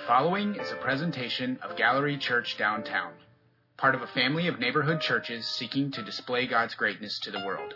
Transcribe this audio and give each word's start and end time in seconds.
The 0.00 0.06
following 0.06 0.54
is 0.56 0.70
a 0.72 0.76
presentation 0.76 1.58
of 1.62 1.76
Gallery 1.76 2.16
Church 2.16 2.56
Downtown, 2.56 3.12
part 3.76 3.94
of 3.94 4.00
a 4.02 4.06
family 4.08 4.48
of 4.48 4.58
neighborhood 4.58 5.00
churches 5.02 5.46
seeking 5.46 5.90
to 5.92 6.02
display 6.02 6.46
God's 6.46 6.74
greatness 6.74 7.18
to 7.20 7.30
the 7.30 7.44
world. 7.44 7.74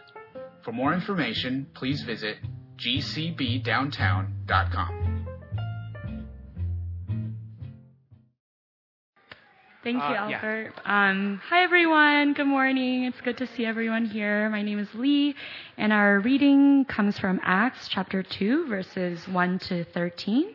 For 0.62 0.72
more 0.72 0.94
information, 0.94 1.66
please 1.74 2.02
visit 2.02 2.38
gcbdowntown.com. 2.78 5.00
Thank 9.84 9.96
you, 9.96 10.02
Uh, 10.02 10.28
yeah. 10.28 10.36
Albert. 10.36 10.72
Um, 10.86 11.40
hi, 11.46 11.62
everyone. 11.62 12.32
Good 12.32 12.46
morning. 12.46 13.04
It's 13.04 13.20
good 13.20 13.36
to 13.36 13.46
see 13.48 13.66
everyone 13.66 14.06
here. 14.06 14.48
My 14.48 14.62
name 14.62 14.78
is 14.78 14.88
Lee, 14.94 15.34
and 15.76 15.92
our 15.92 16.20
reading 16.20 16.86
comes 16.86 17.18
from 17.18 17.38
Acts 17.44 17.86
chapter 17.88 18.22
2, 18.22 18.66
verses 18.66 19.28
1 19.28 19.58
to 19.68 19.84
13. 19.84 20.54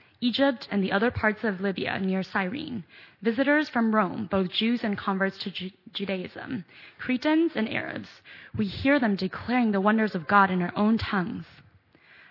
Egypt 0.21 0.67
and 0.69 0.83
the 0.83 0.91
other 0.91 1.09
parts 1.09 1.43
of 1.43 1.61
Libya 1.61 1.99
near 1.99 2.21
Cyrene, 2.21 2.83
visitors 3.21 3.67
from 3.69 3.93
Rome, 3.93 4.27
both 4.29 4.51
Jews 4.51 4.83
and 4.83 4.95
converts 4.97 5.37
to 5.39 5.49
Ju- 5.51 5.71
Judaism, 5.93 6.63
Cretans 6.99 7.53
and 7.55 7.67
Arabs, 7.67 8.07
we 8.55 8.65
hear 8.65 8.99
them 8.99 9.15
declaring 9.15 9.71
the 9.71 9.81
wonders 9.81 10.13
of 10.13 10.27
God 10.27 10.51
in 10.51 10.61
our 10.61 10.71
own 10.75 10.99
tongues. 10.99 11.45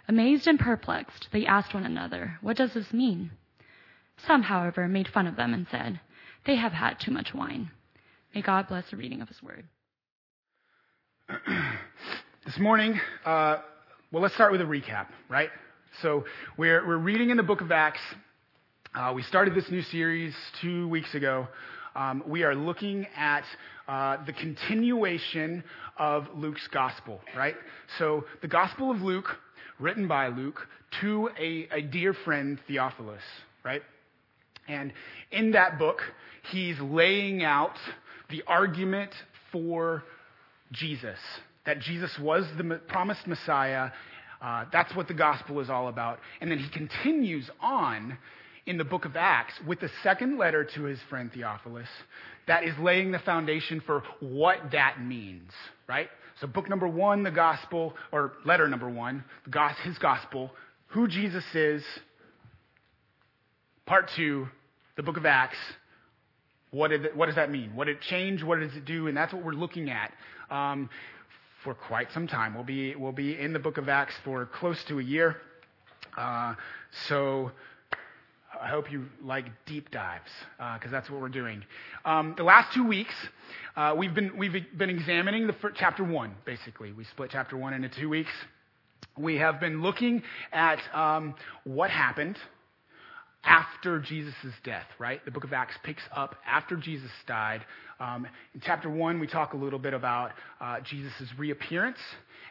Amazed 0.08 0.46
and 0.46 0.58
perplexed, 0.58 1.28
they 1.32 1.44
asked 1.44 1.74
one 1.74 1.84
another, 1.84 2.38
What 2.40 2.56
does 2.56 2.74
this 2.74 2.92
mean? 2.92 3.32
Some, 4.16 4.42
however, 4.42 4.86
made 4.86 5.08
fun 5.08 5.26
of 5.26 5.36
them 5.36 5.52
and 5.52 5.66
said, 5.68 6.00
They 6.46 6.56
have 6.56 6.72
had 6.72 7.00
too 7.00 7.10
much 7.10 7.34
wine. 7.34 7.70
May 8.34 8.42
God 8.42 8.68
bless 8.68 8.88
the 8.90 8.96
reading 8.96 9.20
of 9.20 9.28
his 9.28 9.42
word. 9.42 9.64
This 12.46 12.58
morning, 12.58 12.98
uh, 13.26 13.58
well, 14.10 14.22
let's 14.22 14.34
start 14.34 14.50
with 14.50 14.62
a 14.62 14.64
recap, 14.64 15.08
right? 15.28 15.50
So 15.98 16.24
we're, 16.56 16.86
we're 16.86 16.96
reading 16.96 17.30
in 17.30 17.36
the 17.36 17.42
book 17.42 17.60
of 17.60 17.70
Acts. 17.70 18.00
Uh, 18.94 19.12
we 19.14 19.22
started 19.22 19.54
this 19.54 19.70
new 19.70 19.82
series 19.82 20.34
two 20.62 20.88
weeks 20.88 21.14
ago. 21.14 21.46
Um, 21.94 22.22
we 22.26 22.42
are 22.44 22.54
looking 22.54 23.06
at 23.16 23.44
uh, 23.86 24.24
the 24.24 24.32
continuation 24.32 25.62
of 25.98 26.26
Luke's 26.34 26.66
gospel, 26.72 27.20
right? 27.36 27.56
So 27.98 28.24
the 28.40 28.48
gospel 28.48 28.90
of 28.90 29.02
Luke, 29.02 29.26
written 29.78 30.08
by 30.08 30.28
Luke 30.28 30.60
to 31.02 31.28
a, 31.38 31.68
a 31.70 31.82
dear 31.82 32.14
friend, 32.14 32.58
Theophilus, 32.66 33.22
right? 33.62 33.82
And 34.68 34.92
in 35.32 35.50
that 35.52 35.78
book, 35.78 35.98
he's 36.50 36.80
laying 36.80 37.42
out 37.44 37.74
the 38.30 38.42
argument 38.46 39.10
for 39.52 40.04
Jesus, 40.72 41.18
that 41.66 41.80
Jesus 41.80 42.16
was 42.18 42.44
the 42.56 42.80
promised 42.88 43.26
Messiah. 43.26 43.90
Uh, 44.40 44.64
that's 44.72 44.94
what 44.96 45.06
the 45.08 45.14
gospel 45.14 45.60
is 45.60 45.68
all 45.68 45.88
about. 45.88 46.18
And 46.40 46.50
then 46.50 46.58
he 46.58 46.68
continues 46.70 47.50
on 47.60 48.16
in 48.66 48.78
the 48.78 48.84
book 48.84 49.04
of 49.04 49.16
Acts 49.16 49.54
with 49.66 49.80
the 49.80 49.90
second 50.02 50.38
letter 50.38 50.64
to 50.64 50.84
his 50.84 50.98
friend 51.08 51.30
Theophilus 51.32 51.88
that 52.46 52.64
is 52.64 52.74
laying 52.78 53.12
the 53.12 53.18
foundation 53.20 53.80
for 53.84 54.02
what 54.20 54.58
that 54.72 55.00
means, 55.00 55.50
right? 55.88 56.08
So, 56.40 56.46
book 56.46 56.68
number 56.68 56.88
one, 56.88 57.22
the 57.22 57.30
gospel, 57.30 57.94
or 58.12 58.32
letter 58.44 58.66
number 58.66 58.88
one, 58.88 59.24
his 59.84 59.98
gospel, 59.98 60.50
who 60.88 61.06
Jesus 61.06 61.44
is. 61.54 61.84
Part 63.86 64.10
two, 64.16 64.48
the 64.96 65.02
book 65.02 65.16
of 65.16 65.26
Acts, 65.26 65.58
what, 66.70 66.92
it, 66.92 67.16
what 67.16 67.26
does 67.26 67.34
that 67.34 67.50
mean? 67.50 67.74
What 67.74 67.86
did 67.86 67.96
it 67.96 68.02
change? 68.02 68.42
What 68.42 68.60
does 68.60 68.74
it 68.74 68.84
do? 68.84 69.08
And 69.08 69.16
that's 69.16 69.32
what 69.32 69.44
we're 69.44 69.52
looking 69.52 69.90
at 69.90 70.12
um, 70.50 70.88
for 71.64 71.74
quite 71.74 72.10
some 72.12 72.26
time. 72.26 72.54
We'll 72.54 72.64
be, 72.64 72.94
we'll 72.94 73.12
be 73.12 73.38
in 73.38 73.52
the 73.52 73.58
book 73.58 73.78
of 73.78 73.88
Acts 73.88 74.14
for 74.24 74.46
close 74.46 74.82
to 74.84 74.98
a 74.98 75.02
year. 75.02 75.36
Uh, 76.16 76.54
so 77.08 77.50
I 78.60 78.68
hope 78.68 78.90
you 78.90 79.06
like 79.22 79.46
deep 79.66 79.90
dives 79.90 80.30
because 80.74 80.90
that's 80.90 81.08
what 81.10 81.20
we're 81.20 81.28
doing. 81.28 81.62
Um, 82.04 82.34
the 82.36 82.44
last 82.44 82.72
two 82.72 82.86
weeks, 82.86 83.14
uh, 83.76 83.94
we've, 83.96 84.14
been, 84.14 84.36
we've 84.36 84.54
been 84.76 84.90
examining 84.90 85.46
the 85.46 85.52
fir- 85.54 85.72
chapter 85.72 86.04
one, 86.04 86.34
basically. 86.44 86.92
We 86.92 87.04
split 87.04 87.30
chapter 87.30 87.56
one 87.56 87.74
into 87.74 87.88
two 87.88 88.08
weeks. 88.08 88.32
We 89.18 89.36
have 89.36 89.60
been 89.60 89.82
looking 89.82 90.22
at 90.52 90.78
um, 90.94 91.34
what 91.64 91.90
happened 91.90 92.38
after 93.44 93.98
Jesus' 93.98 94.34
death, 94.64 94.86
right? 94.98 95.24
The 95.24 95.30
book 95.30 95.44
of 95.44 95.52
Acts 95.52 95.74
picks 95.82 96.02
up 96.14 96.36
after 96.46 96.76
Jesus 96.76 97.10
died. 97.26 97.64
Um, 97.98 98.26
in 98.54 98.60
chapter 98.60 98.90
one, 98.90 99.18
we 99.18 99.26
talk 99.26 99.54
a 99.54 99.56
little 99.56 99.78
bit 99.78 99.94
about 99.94 100.32
uh, 100.60 100.80
Jesus' 100.80 101.28
reappearance 101.38 101.98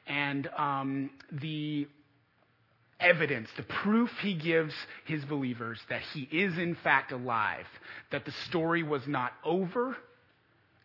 and 0.08 0.48
um, 0.58 1.12
the 1.32 1.88
evidence, 3.00 3.50
the 3.56 3.64
proof 3.64 4.10
he 4.22 4.34
gives 4.34 4.74
his 5.06 5.24
believers 5.26 5.80
that 5.90 6.02
he 6.14 6.22
is 6.32 6.58
in 6.58 6.76
fact 6.84 7.12
alive, 7.12 7.66
that 8.12 8.26
the 8.26 8.34
story 8.48 8.84
was 8.84 9.02
not 9.08 9.32
over 9.46 9.96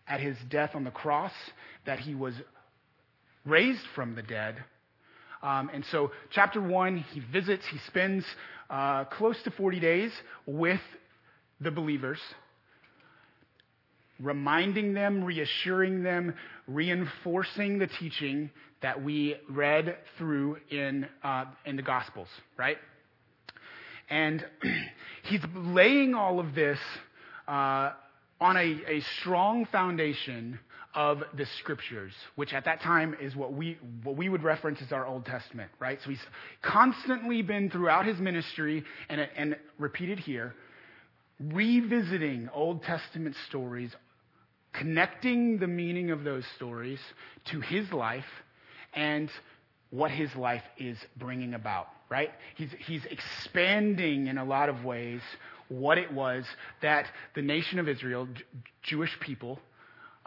at 0.07 0.21
his 0.21 0.37
death 0.49 0.75
on 0.75 0.85
the 0.85 0.91
cross, 0.91 1.33
that 1.87 1.99
he 1.99 2.15
was 2.15 2.35
raised 3.45 3.85
from 3.95 4.15
the 4.15 4.23
dead. 4.23 4.63
Um, 5.45 5.71
and 5.75 5.85
so, 5.93 6.11
chapter 6.31 6.59
one, 6.59 7.05
he 7.13 7.21
visits, 7.21 7.63
he 7.71 7.77
spends 7.87 8.25
uh, 8.71 9.05
close 9.05 9.37
to 9.43 9.51
40 9.51 9.79
days 9.79 10.11
with 10.47 10.81
the 11.61 11.71
believers, 11.71 12.19
reminding 14.19 14.95
them, 14.95 15.23
reassuring 15.23 16.03
them, 16.03 16.35
reinforcing 16.67 17.79
the 17.79 17.87
teaching 17.87 18.51
that 18.81 19.05
we 19.05 19.37
read 19.51 19.99
through 20.17 20.57
in, 20.71 21.07
uh, 21.23 21.45
in 21.67 21.77
the 21.77 21.83
Gospels, 21.83 22.29
right? 22.57 22.79
And 24.09 24.43
he's 25.25 25.43
laying 25.55 26.15
all 26.15 26.41
of 26.41 26.55
this 26.55 26.79
uh, 27.47 27.93
on 28.41 28.57
a, 28.57 28.81
a 28.89 29.01
strong 29.21 29.67
foundation 29.67 30.59
of 30.95 31.23
the 31.37 31.47
scriptures, 31.59 32.13
which 32.37 32.53
at 32.53 32.65
that 32.67 32.81
time 32.81 33.17
is 33.21 33.35
what 33.35 33.53
we, 33.53 33.79
what 34.05 34.17
we 34.17 34.29
would 34.29 34.45
reference 34.45 34.81
as 34.81 34.93
our 34.93 35.07
Old 35.07 35.27
Testament, 35.27 35.71
right? 35.81 35.99
So 36.05 36.11
he's 36.11 36.25
constantly 36.63 37.43
been 37.43 37.69
throughout 37.69 38.07
his 38.07 38.19
ministry 38.19 38.85
and, 39.09 39.21
and 39.37 39.57
repeated 39.79 40.21
here, 40.21 40.55
revisiting 41.41 42.49
Old 42.53 42.83
Testament 42.85 43.35
stories, 43.49 43.91
connecting 44.73 45.59
the 45.59 45.67
meaning 45.67 46.11
of 46.11 46.23
those 46.23 46.45
stories 46.57 47.01
to 47.51 47.61
his 47.61 47.93
life 47.93 48.25
and 48.95 49.29
what 49.91 50.13
his 50.13 50.35
life 50.37 50.63
is 50.79 50.97
bringing 51.17 51.55
about, 51.55 51.89
right? 52.09 52.31
He's, 52.57 52.71
he's 52.87 53.03
expanding 53.11 54.29
in 54.29 54.39
a 54.39 54.45
lot 54.45 54.69
of 54.69 54.85
ways 54.85 55.21
what 55.69 55.99
it 55.99 56.13
was 56.13 56.45
that 56.83 57.07
the 57.35 57.43
nation 57.43 57.79
of 57.79 57.89
Israel, 57.89 58.27
J- 58.33 58.43
Jewish 58.83 59.19
people, 59.21 59.59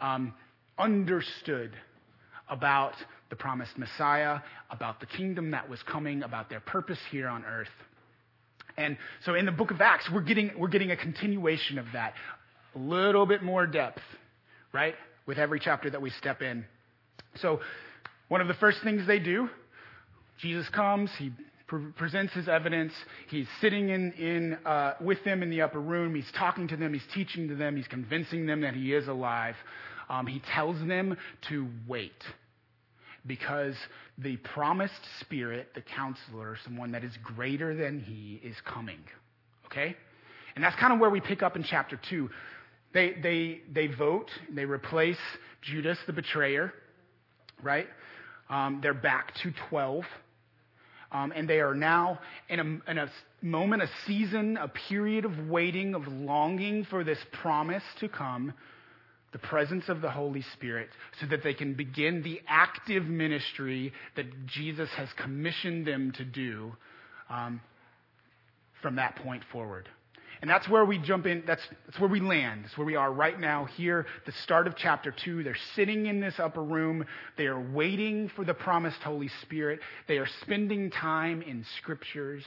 um, 0.00 0.34
understood 0.78 1.72
about 2.48 2.94
the 3.30 3.36
promised 3.36 3.76
Messiah, 3.76 4.38
about 4.70 5.00
the 5.00 5.06
kingdom 5.06 5.50
that 5.50 5.68
was 5.68 5.82
coming, 5.82 6.22
about 6.22 6.48
their 6.48 6.60
purpose 6.60 6.98
here 7.10 7.28
on 7.28 7.44
earth. 7.44 7.68
And 8.76 8.96
so 9.24 9.34
in 9.34 9.44
the 9.44 9.52
book 9.52 9.70
of 9.70 9.80
Acts, 9.80 10.08
we're 10.12 10.22
getting, 10.22 10.52
we're 10.56 10.68
getting 10.68 10.90
a 10.90 10.96
continuation 10.96 11.78
of 11.78 11.86
that. 11.92 12.14
A 12.74 12.78
little 12.78 13.26
bit 13.26 13.42
more 13.42 13.66
depth, 13.66 14.00
right? 14.72 14.94
With 15.26 15.38
every 15.38 15.60
chapter 15.60 15.90
that 15.90 16.00
we 16.00 16.10
step 16.10 16.42
in. 16.42 16.64
So 17.36 17.60
one 18.28 18.40
of 18.40 18.48
the 18.48 18.54
first 18.54 18.78
things 18.82 19.06
they 19.06 19.18
do, 19.18 19.48
Jesus 20.40 20.68
comes, 20.68 21.10
he 21.18 21.32
presents 21.96 22.32
his 22.32 22.48
evidence. 22.48 22.92
He's 23.28 23.46
sitting 23.60 23.90
in, 23.90 24.12
in, 24.12 24.54
uh, 24.64 24.94
with 25.00 25.22
them 25.24 25.42
in 25.42 25.50
the 25.50 25.62
upper 25.62 25.80
room. 25.80 26.14
He's 26.14 26.30
talking 26.38 26.68
to 26.68 26.76
them. 26.76 26.94
He's 26.94 27.02
teaching 27.14 27.48
to 27.48 27.54
them. 27.54 27.76
He's 27.76 27.88
convincing 27.88 28.46
them 28.46 28.62
that 28.62 28.74
he 28.74 28.94
is 28.94 29.06
alive. 29.06 29.54
Um, 30.08 30.26
he 30.26 30.42
tells 30.54 30.76
them 30.86 31.16
to 31.48 31.68
wait 31.86 32.12
because 33.26 33.74
the 34.16 34.36
promised 34.38 35.00
Spirit, 35.20 35.68
the 35.74 35.82
counselor, 35.82 36.56
someone 36.64 36.92
that 36.92 37.04
is 37.04 37.12
greater 37.22 37.74
than 37.74 38.00
he, 38.00 38.40
is 38.46 38.56
coming. 38.66 39.00
Okay? 39.66 39.96
And 40.54 40.64
that's 40.64 40.76
kind 40.76 40.92
of 40.92 40.98
where 40.98 41.10
we 41.10 41.20
pick 41.20 41.42
up 41.42 41.56
in 41.56 41.62
chapter 41.62 42.00
2. 42.08 42.28
They, 42.94 43.14
they, 43.22 43.60
they 43.72 43.86
vote, 43.86 44.30
they 44.52 44.64
replace 44.64 45.18
Judas, 45.62 45.98
the 46.06 46.12
betrayer, 46.12 46.72
right? 47.62 47.86
Um, 48.48 48.80
they're 48.82 48.94
back 48.94 49.34
to 49.42 49.52
12. 49.68 50.04
Um, 51.10 51.32
and 51.34 51.48
they 51.48 51.60
are 51.60 51.74
now 51.74 52.18
in 52.48 52.60
a, 52.60 52.90
in 52.90 52.98
a 52.98 53.10
moment, 53.40 53.82
a 53.82 53.88
season, 54.06 54.56
a 54.56 54.68
period 54.68 55.24
of 55.24 55.48
waiting, 55.48 55.94
of 55.94 56.06
longing 56.06 56.84
for 56.84 57.04
this 57.04 57.18
promise 57.40 57.82
to 58.00 58.08
come 58.08 58.52
the 59.32 59.38
presence 59.38 59.88
of 59.88 60.00
the 60.00 60.10
Holy 60.10 60.42
Spirit 60.54 60.88
so 61.20 61.26
that 61.26 61.42
they 61.42 61.54
can 61.54 61.74
begin 61.74 62.22
the 62.22 62.40
active 62.48 63.04
ministry 63.04 63.92
that 64.16 64.46
Jesus 64.46 64.88
has 64.90 65.08
commissioned 65.16 65.86
them 65.86 66.12
to 66.12 66.24
do 66.24 66.72
um, 67.28 67.60
from 68.80 68.96
that 68.96 69.16
point 69.16 69.42
forward. 69.52 69.88
And 70.40 70.48
that's 70.48 70.68
where 70.68 70.84
we 70.84 70.98
jump 70.98 71.26
in, 71.26 71.42
that's, 71.46 71.62
that's 71.86 71.98
where 71.98 72.08
we 72.08 72.20
land. 72.20 72.62
That's 72.62 72.78
where 72.78 72.86
we 72.86 72.94
are 72.94 73.12
right 73.12 73.38
now 73.38 73.64
here, 73.64 74.06
the 74.24 74.32
start 74.32 74.68
of 74.68 74.76
chapter 74.76 75.10
2. 75.10 75.42
They're 75.42 75.56
sitting 75.74 76.06
in 76.06 76.20
this 76.20 76.38
upper 76.38 76.62
room. 76.62 77.04
They 77.36 77.46
are 77.46 77.60
waiting 77.60 78.30
for 78.36 78.44
the 78.44 78.54
promised 78.54 79.02
Holy 79.02 79.28
Spirit. 79.42 79.80
They 80.06 80.18
are 80.18 80.28
spending 80.42 80.90
time 80.90 81.42
in 81.42 81.66
scriptures, 81.78 82.44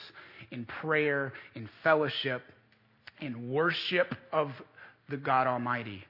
in 0.51 0.65
prayer, 0.65 1.33
in 1.53 1.69
fellowship, 1.83 2.43
in 3.19 3.51
worship 3.51 4.15
of 4.31 4.51
the 5.09 5.17
God 5.17 5.47
Almighty 5.47 6.05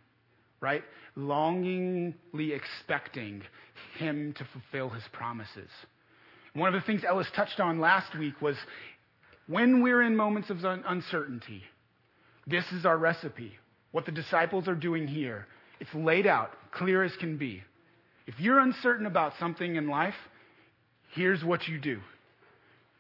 right? 0.62 0.84
Longingly 1.16 2.54
expecting 2.54 3.42
him 3.98 4.34
to 4.38 4.46
fulfill 4.46 4.90
his 4.90 5.04
promises. 5.12 5.70
One 6.54 6.74
of 6.74 6.80
the 6.80 6.86
things 6.86 7.04
Ellis 7.04 7.28
touched 7.36 7.60
on 7.60 7.80
last 7.80 8.18
week 8.18 8.42
was 8.42 8.56
when 9.48 9.82
we're 9.82 10.02
in 10.02 10.16
moments 10.16 10.50
of 10.50 10.64
uncertainty, 10.64 11.64
this 12.48 12.66
is 12.72 12.86
our 12.86 12.98
recipe. 12.98 13.54
What 13.92 14.06
the 14.06 14.12
disciples 14.12 14.68
are 14.68 14.76
doing 14.76 15.08
here, 15.08 15.48
it's 15.80 15.94
laid 15.94 16.28
out, 16.28 16.52
clear 16.72 17.04
as 17.04 17.16
can 17.18 17.38
be. 17.38 17.64
If 18.28 18.40
you're 18.40 18.60
uncertain 18.60 19.06
about 19.06 19.34
something 19.40 19.76
in 19.76 19.88
life, 19.88 20.16
here's 21.14 21.44
what 21.44 21.68
you 21.68 21.80
do 21.80 22.00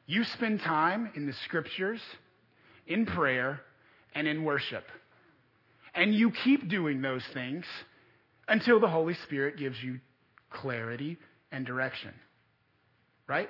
you 0.07 0.23
spend 0.25 0.59
time 0.59 1.09
in 1.15 1.25
the 1.25 1.33
scriptures, 1.45 2.01
in 2.85 3.05
prayer, 3.05 3.61
and 4.13 4.27
in 4.27 4.43
worship. 4.43 4.83
And 5.93 6.13
you 6.15 6.31
keep 6.31 6.69
doing 6.69 7.01
those 7.01 7.23
things 7.33 7.65
until 8.47 8.79
the 8.79 8.87
Holy 8.87 9.15
Spirit 9.25 9.57
gives 9.57 9.75
you 9.83 9.99
clarity 10.49 11.17
and 11.51 11.65
direction. 11.65 12.11
Right? 13.27 13.49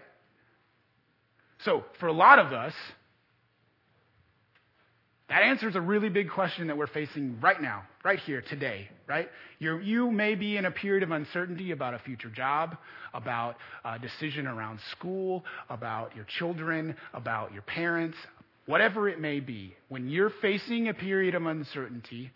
So, 1.65 1.83
for 1.99 2.07
a 2.07 2.13
lot 2.13 2.39
of 2.39 2.51
us, 2.53 2.73
that 5.29 5.43
answers 5.43 5.75
a 5.75 5.81
really 5.81 6.09
big 6.09 6.29
question 6.29 6.67
that 6.67 6.77
we're 6.77 6.87
facing 6.87 7.39
right 7.39 7.61
now, 7.61 7.83
right 8.03 8.19
here, 8.19 8.41
today, 8.41 8.89
right? 9.07 9.29
you 9.59 9.77
you 9.77 10.11
may 10.11 10.35
be 10.35 10.57
in 10.57 10.65
a 10.65 10.71
period 10.71 11.03
of 11.03 11.11
uncertainty 11.11 11.71
about 11.71 11.93
a 11.93 11.99
future 11.99 12.29
job, 12.29 12.75
about 13.13 13.55
a 13.85 13.99
decision 13.99 14.47
around 14.47 14.79
school, 14.91 15.45
about 15.69 16.15
your 16.15 16.25
children, 16.37 16.95
about 17.13 17.53
your 17.53 17.61
parents, 17.61 18.17
whatever 18.71 19.09
it 19.09 19.19
may 19.19 19.41
be, 19.41 19.75
when 19.89 20.07
you're 20.07 20.31
facing 20.41 20.87
a 20.87 20.93
period 20.93 21.35
of 21.35 21.45
uncertainty, 21.45 22.31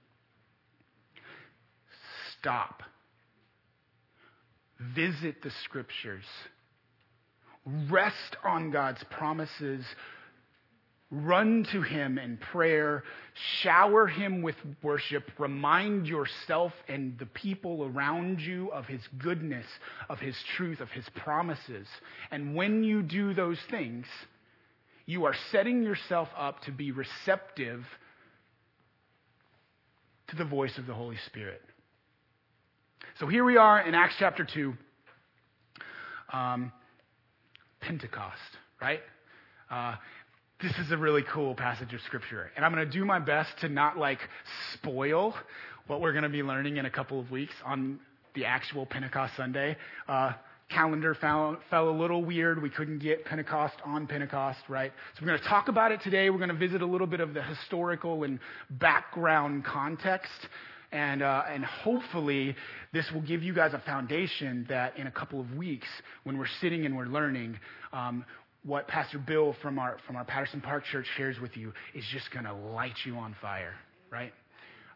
stop. 2.37 2.83
Visit 4.93 5.41
the 5.41 5.51
scriptures. 5.63 6.25
Rest 7.89 8.35
on 8.43 8.69
God's 8.69 9.01
promises. 9.09 9.85
Run 11.09 11.65
to 11.71 11.81
Him 11.81 12.17
in 12.17 12.35
prayer. 12.35 13.03
Shower 13.61 14.05
Him 14.05 14.41
with 14.41 14.57
worship. 14.83 15.31
Remind 15.39 16.05
yourself 16.05 16.73
and 16.89 17.17
the 17.17 17.27
people 17.27 17.85
around 17.85 18.41
you 18.41 18.73
of 18.73 18.85
His 18.87 19.01
goodness, 19.19 19.65
of 20.09 20.19
His 20.19 20.35
truth, 20.57 20.81
of 20.81 20.89
His 20.89 21.07
promises. 21.15 21.87
And 22.29 22.55
when 22.55 22.83
you 22.83 23.03
do 23.03 23.33
those 23.33 23.59
things, 23.71 24.05
you 25.05 25.25
are 25.25 25.35
setting 25.51 25.83
yourself 25.83 26.29
up 26.37 26.61
to 26.61 26.71
be 26.71 26.91
receptive 26.91 27.83
to 30.27 30.35
the 30.35 30.45
voice 30.45 30.77
of 30.77 30.87
the 30.87 30.93
Holy 30.93 31.17
Spirit. 31.27 31.61
So 33.19 33.27
here 33.27 33.45
we 33.45 33.57
are 33.57 33.79
in 33.81 33.93
Acts 33.93 34.15
chapter 34.17 34.43
2, 34.51 34.73
um, 36.33 36.71
Pentecost, 37.79 38.39
right? 38.81 38.99
Uh, 39.69 39.95
this 40.61 40.73
is 40.79 40.91
a 40.91 40.97
really 40.97 41.23
cool 41.31 41.53
passage 41.53 41.93
of 41.93 42.01
scripture. 42.01 42.51
And 42.55 42.65
I'm 42.65 42.73
going 42.73 42.85
to 42.85 42.91
do 42.91 43.05
my 43.05 43.19
best 43.19 43.49
to 43.61 43.69
not 43.69 43.97
like 43.97 44.19
spoil 44.73 45.35
what 45.87 46.01
we're 46.01 46.13
going 46.13 46.23
to 46.23 46.29
be 46.29 46.41
learning 46.41 46.77
in 46.77 46.85
a 46.85 46.89
couple 46.89 47.19
of 47.19 47.29
weeks 47.29 47.53
on 47.63 47.99
the 48.33 48.45
actual 48.45 48.85
Pentecost 48.85 49.35
Sunday. 49.37 49.77
Uh, 50.07 50.33
calendar 50.69 51.13
fell, 51.15 51.57
fell 51.69 51.89
a 51.89 51.97
little 51.97 52.23
weird. 52.23 52.61
We 52.61 52.69
couldn't 52.69 52.99
get 52.99 53.25
Pentecost 53.25 53.75
on 53.85 54.07
Pentecost, 54.07 54.59
right? 54.67 54.91
So 55.13 55.21
we're 55.21 55.29
going 55.29 55.39
to 55.39 55.47
talk 55.47 55.67
about 55.67 55.91
it 55.91 56.01
today. 56.01 56.29
We're 56.29 56.37
going 56.37 56.49
to 56.49 56.55
visit 56.55 56.81
a 56.81 56.85
little 56.85 57.07
bit 57.07 57.19
of 57.19 57.33
the 57.33 57.43
historical 57.43 58.23
and 58.23 58.39
background 58.69 59.63
context. 59.65 60.31
And, 60.91 61.21
uh, 61.21 61.43
and 61.49 61.63
hopefully, 61.65 62.55
this 62.93 63.05
will 63.13 63.21
give 63.21 63.43
you 63.43 63.53
guys 63.53 63.73
a 63.73 63.79
foundation 63.79 64.65
that 64.69 64.97
in 64.97 65.07
a 65.07 65.11
couple 65.11 65.39
of 65.39 65.55
weeks, 65.55 65.87
when 66.23 66.37
we're 66.37 66.47
sitting 66.61 66.85
and 66.85 66.95
we're 66.95 67.07
learning, 67.07 67.59
um, 67.91 68.25
what 68.63 68.87
Pastor 68.87 69.19
Bill 69.19 69.55
from 69.61 69.77
our, 69.77 69.97
from 70.07 70.15
our 70.15 70.25
Patterson 70.25 70.61
Park 70.61 70.83
Church 70.85 71.05
shares 71.17 71.37
with 71.39 71.55
you 71.57 71.73
is 71.93 72.03
just 72.11 72.31
going 72.31 72.45
to 72.45 72.53
light 72.53 72.95
you 73.05 73.15
on 73.15 73.35
fire, 73.41 73.73
right? 74.09 74.33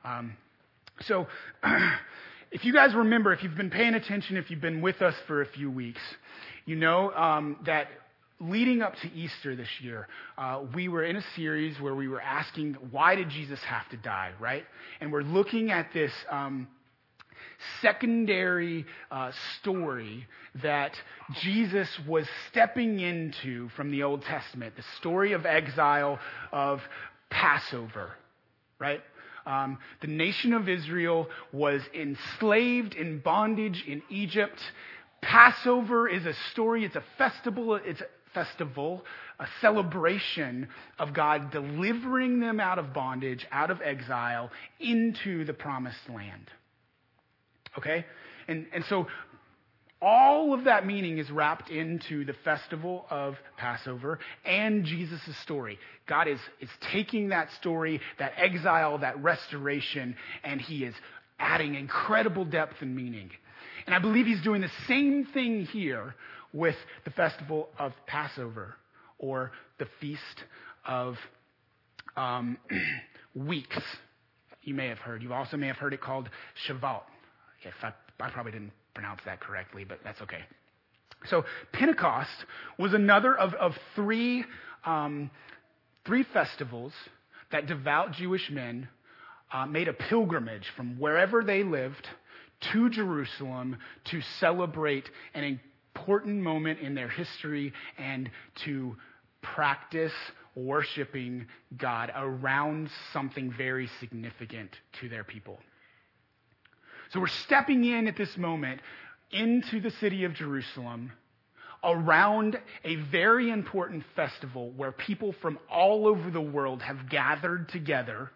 Um, 0.04 0.36
so, 1.02 1.28
if 2.52 2.66
you 2.66 2.74
guys 2.74 2.96
remember, 2.96 3.32
if 3.32 3.44
you've 3.44 3.56
been 3.56 3.70
paying 3.70 3.94
attention, 3.94 4.38
if 4.38 4.50
you've 4.50 4.62
been 4.62 4.82
with 4.82 5.02
us 5.02 5.14
for 5.28 5.42
a 5.42 5.46
few 5.46 5.70
weeks, 5.70 6.02
you 6.66 6.76
know 6.76 7.12
um, 7.14 7.58
that 7.66 7.88
leading 8.40 8.82
up 8.82 8.96
to 9.02 9.12
Easter 9.14 9.56
this 9.56 9.68
year, 9.82 10.08
uh, 10.38 10.62
we 10.74 10.88
were 10.88 11.04
in 11.04 11.16
a 11.16 11.24
series 11.36 11.80
where 11.80 11.94
we 11.94 12.08
were 12.08 12.22
asking, 12.22 12.76
why 12.92 13.16
did 13.16 13.30
Jesus 13.30 13.60
have 13.62 13.88
to 13.90 13.98
die, 13.98 14.32
right? 14.40 14.64
And 15.02 15.12
we're 15.12 15.22
looking 15.22 15.72
at 15.72 15.94
this 15.94 16.12
um, 16.32 16.68
secondary 17.82 18.86
uh, 19.12 19.32
story 19.60 20.26
that 20.64 20.94
Jesus 21.42 21.88
was 22.08 22.26
stepping 22.50 23.00
into 23.00 23.70
from 23.76 23.92
the 23.92 24.04
Old 24.04 24.24
Testament, 24.24 24.76
the 24.76 24.84
story 25.00 25.34
of 25.34 25.46
exile, 25.46 26.18
of 26.52 26.80
Passover, 27.30 28.14
right? 28.80 29.02
Um, 29.50 29.80
the 30.02 30.08
nation 30.08 30.54
of 30.54 30.70
Israel 30.70 31.28
was 31.52 31.82
enslaved 31.96 32.94
in 32.94 33.20
bondage 33.20 33.84
in 33.88 34.04
Egypt. 34.08 34.60
Passover 35.22 36.08
is 36.08 36.28
a 36.28 36.36
story, 36.52 36.86
it's 36.86 36.96
a 36.96 37.04
festival, 37.18 37.74
it's 37.74 38.00
a 38.00 38.06
festival, 38.36 39.04
a 39.40 39.48
celebration 39.60 40.68
of 41.00 41.14
God 41.16 41.50
delivering 41.52 42.40
them 42.40 42.60
out 42.60 42.78
of 42.78 42.94
bondage, 42.94 43.48
out 43.52 43.72
of 43.72 43.82
exile, 43.82 44.52
into 44.80 45.46
the 45.46 45.54
promised 45.54 46.08
land. 46.14 46.52
Okay? 47.76 48.06
And, 48.48 48.68
and 48.72 48.86
so 48.86 49.08
all 50.02 50.54
of 50.54 50.64
that 50.64 50.86
meaning 50.86 51.18
is 51.18 51.30
wrapped 51.30 51.70
into 51.70 52.24
the 52.24 52.34
festival 52.46 53.06
of 53.10 53.36
Passover 53.58 54.20
and 54.46 54.86
Jesus' 54.86 55.36
story. 55.42 55.78
God 56.08 56.28
is, 56.28 56.40
is 56.62 56.70
taking 56.92 57.30
that 57.30 57.52
story, 57.60 58.00
that 58.18 58.32
exile, 58.38 58.98
that 59.00 59.22
restoration, 59.22 60.16
and 60.44 60.62
he 60.62 60.86
is 60.86 60.96
adding 61.38 61.76
incredible 61.76 62.46
depth 62.46 62.76
and 62.82 62.96
meaning. 62.96 63.30
And 63.86 63.94
I 63.94 64.00
believe 64.00 64.26
he's 64.26 64.42
doing 64.42 64.62
the 64.62 64.72
same 64.88 65.26
thing 65.34 65.66
here 65.66 66.16
with 66.54 66.76
the 67.04 67.12
festival 67.12 67.70
of 67.78 67.92
Passover 68.08 68.76
or 69.18 69.52
the 69.80 69.88
feast 70.00 70.22
of 70.86 71.18
um, 72.16 72.58
weeks. 73.36 73.80
You 74.64 74.74
may 74.74 74.88
have 74.88 75.00
heard. 75.00 75.24
You 75.24 75.34
also 75.34 75.58
may 75.58 75.68
have 75.68 75.78
heard 75.78 75.94
it 75.94 76.02
called 76.02 76.30
Shavuot. 76.68 77.04
If 77.64 77.74
I, 77.84 77.94
I 78.20 78.30
probably 78.30 78.54
didn't 78.54 78.72
pronounce 79.00 79.22
that 79.26 79.40
correctly, 79.40 79.86
but 79.86 79.98
that's 80.04 80.22
okay. 80.22 80.42
So 81.30 81.46
Pentecost 81.72 82.30
was 82.78 82.94
another 82.94 83.34
of, 83.34 83.54
of 83.54 83.72
three, 83.96 84.44
um, 84.86 85.32
three 86.06 86.26
festivals 86.34 86.92
that 87.50 87.66
devout 87.66 88.12
Jewish 88.12 88.50
men 88.52 88.90
uh, 89.54 89.66
made 89.66 89.88
a 89.88 89.94
pilgrimage 89.94 90.66
from 90.76 91.00
wherever 91.00 91.46
they 91.46 91.64
lived 91.64 92.08
to 92.74 92.90
Jerusalem 92.90 93.78
to 94.12 94.20
celebrate 94.42 95.06
an 95.34 95.62
important 95.96 96.42
moment 96.42 96.80
in 96.80 96.94
their 96.94 97.08
history 97.08 97.72
and 97.98 98.30
to 98.66 98.98
practice 99.42 100.12
worshiping 100.56 101.46
God 101.78 102.12
around 102.14 102.90
something 103.14 103.54
very 103.58 103.90
significant 104.02 104.72
to 105.00 105.08
their 105.08 105.24
people. 105.24 105.58
So 107.12 107.20
we're 107.20 107.28
stepping 107.28 107.86
in 107.86 108.08
at 108.08 108.16
this 108.16 108.38
moment 108.38 108.82
into 109.32 109.80
the 109.80 109.92
city 109.92 110.26
of 110.26 110.34
Jerusalem 110.34 111.12
around 111.84 112.60
a 112.84 112.96
very 112.96 113.50
important 113.50 114.04
festival 114.16 114.72
where 114.76 114.92
people 114.92 115.34
from 115.42 115.58
all 115.72 116.08
over 116.08 116.30
the 116.30 116.42
world 116.42 116.82
have 116.82 117.10
gathered 117.10 117.70
together 117.70 118.32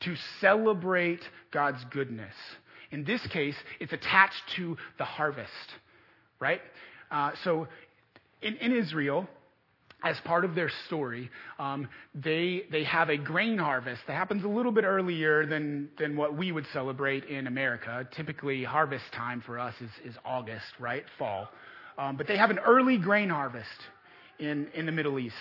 to 0.00 0.14
celebrate 0.40 1.20
God's 1.50 1.84
goodness. 1.90 2.34
In 2.90 3.04
this 3.04 3.26
case, 3.26 3.56
it's 3.80 3.92
attached 3.92 4.42
to 4.56 4.76
the 4.96 5.04
harvest, 5.04 5.50
right? 6.40 6.60
Uh, 7.10 7.32
so 7.42 7.66
in, 8.40 8.56
in 8.56 8.72
Israel, 8.72 9.28
as 10.04 10.16
part 10.24 10.44
of 10.44 10.54
their 10.54 10.70
story, 10.86 11.28
um, 11.58 11.88
they, 12.14 12.62
they 12.70 12.84
have 12.84 13.08
a 13.08 13.16
grain 13.16 13.58
harvest 13.58 14.00
that 14.06 14.14
happens 14.14 14.44
a 14.44 14.48
little 14.48 14.70
bit 14.70 14.84
earlier 14.84 15.44
than, 15.44 15.88
than 15.98 16.16
what 16.16 16.36
we 16.36 16.52
would 16.52 16.66
celebrate 16.72 17.24
in 17.24 17.48
America. 17.48 18.08
Typically, 18.16 18.62
harvest 18.62 19.04
time 19.12 19.42
for 19.44 19.58
us 19.58 19.74
is, 19.80 19.90
is 20.12 20.14
August, 20.24 20.66
right? 20.78 21.04
Fall. 21.18 21.48
Um, 21.96 22.16
but 22.16 22.28
they 22.28 22.36
have 22.36 22.50
an 22.50 22.60
early 22.60 22.96
grain 22.96 23.28
harvest 23.28 23.66
in, 24.38 24.68
in 24.74 24.86
the 24.86 24.92
Middle 24.92 25.18
East. 25.18 25.34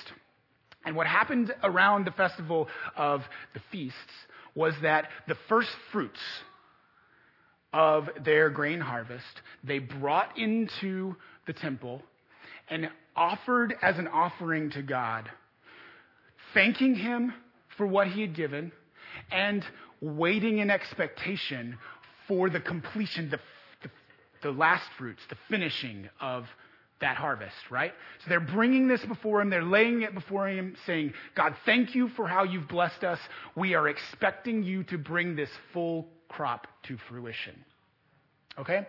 And 0.86 0.96
what 0.96 1.06
happened 1.06 1.54
around 1.64 2.06
the 2.06 2.12
festival 2.12 2.68
of 2.96 3.22
the 3.54 3.62
feasts 3.72 3.98
was 4.56 4.74
that 4.82 5.10
the 5.28 5.36
first 5.50 5.70
fruits 5.92 6.20
of 7.74 8.10
their 8.24 8.50
grain 8.50 8.80
harvest 8.80 9.24
they 9.64 9.78
brought 9.78 10.38
into 10.38 11.16
the 11.46 11.54
temple 11.54 12.02
and 12.70 12.90
offered 13.16 13.76
as 13.82 13.98
an 13.98 14.08
offering 14.08 14.70
to 14.72 14.82
God, 14.82 15.30
thanking 16.54 16.96
Him 16.96 17.34
for 17.78 17.88
what 17.88 18.08
He 18.08 18.22
had 18.22 18.36
given 18.36 18.72
and 19.32 19.64
waiting 20.02 20.60
in 20.60 20.70
expectation 20.70 21.78
for 22.28 22.50
the 22.50 22.60
completion, 22.60 23.30
the, 23.30 23.40
the, 23.82 23.90
the 24.44 24.52
last 24.52 24.86
fruits, 24.98 25.22
the 25.30 25.38
finishing 25.50 26.10
of 26.20 26.46
that 27.00 27.16
harvest, 27.16 27.56
right? 27.70 27.94
So 28.24 28.30
they're 28.30 28.40
bringing 28.40 28.88
this 28.88 29.04
before 29.06 29.42
him. 29.42 29.50
They're 29.50 29.64
laying 29.64 30.02
it 30.02 30.14
before 30.14 30.48
him, 30.48 30.76
saying, 30.86 31.14
God, 31.36 31.56
thank 31.66 31.94
you 31.94 32.10
for 32.10 32.28
how 32.28 32.44
you've 32.44 32.68
blessed 32.68 33.04
us. 33.04 33.20
We 33.56 33.76
are 33.76 33.88
expecting 33.88 34.64
you 34.64 34.84
to 34.86 34.98
bring 34.98 35.36
this 35.36 35.50
full 35.74 36.08
crop 36.28 36.68
to 36.84 36.98
fruition. 37.08 37.54
Okay? 38.58 38.88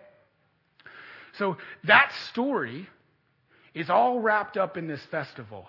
So 1.37 1.57
that 1.83 2.11
story 2.31 2.87
is 3.73 3.89
all 3.89 4.19
wrapped 4.19 4.57
up 4.57 4.77
in 4.77 4.87
this 4.87 5.01
festival. 5.11 5.67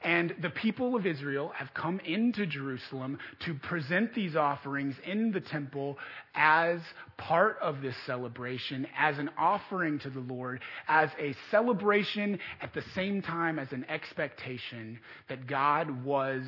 And 0.00 0.32
the 0.40 0.50
people 0.50 0.94
of 0.94 1.06
Israel 1.06 1.50
have 1.56 1.74
come 1.74 1.98
into 2.00 2.46
Jerusalem 2.46 3.18
to 3.40 3.54
present 3.54 4.14
these 4.14 4.36
offerings 4.36 4.94
in 5.04 5.32
the 5.32 5.40
temple 5.40 5.98
as 6.36 6.80
part 7.16 7.58
of 7.60 7.82
this 7.82 7.96
celebration, 8.06 8.86
as 8.96 9.18
an 9.18 9.28
offering 9.36 9.98
to 10.00 10.10
the 10.10 10.20
Lord, 10.20 10.60
as 10.86 11.10
a 11.18 11.34
celebration 11.50 12.38
at 12.60 12.74
the 12.74 12.84
same 12.94 13.22
time 13.22 13.58
as 13.58 13.72
an 13.72 13.84
expectation 13.88 15.00
that 15.28 15.48
God 15.48 16.04
was 16.04 16.44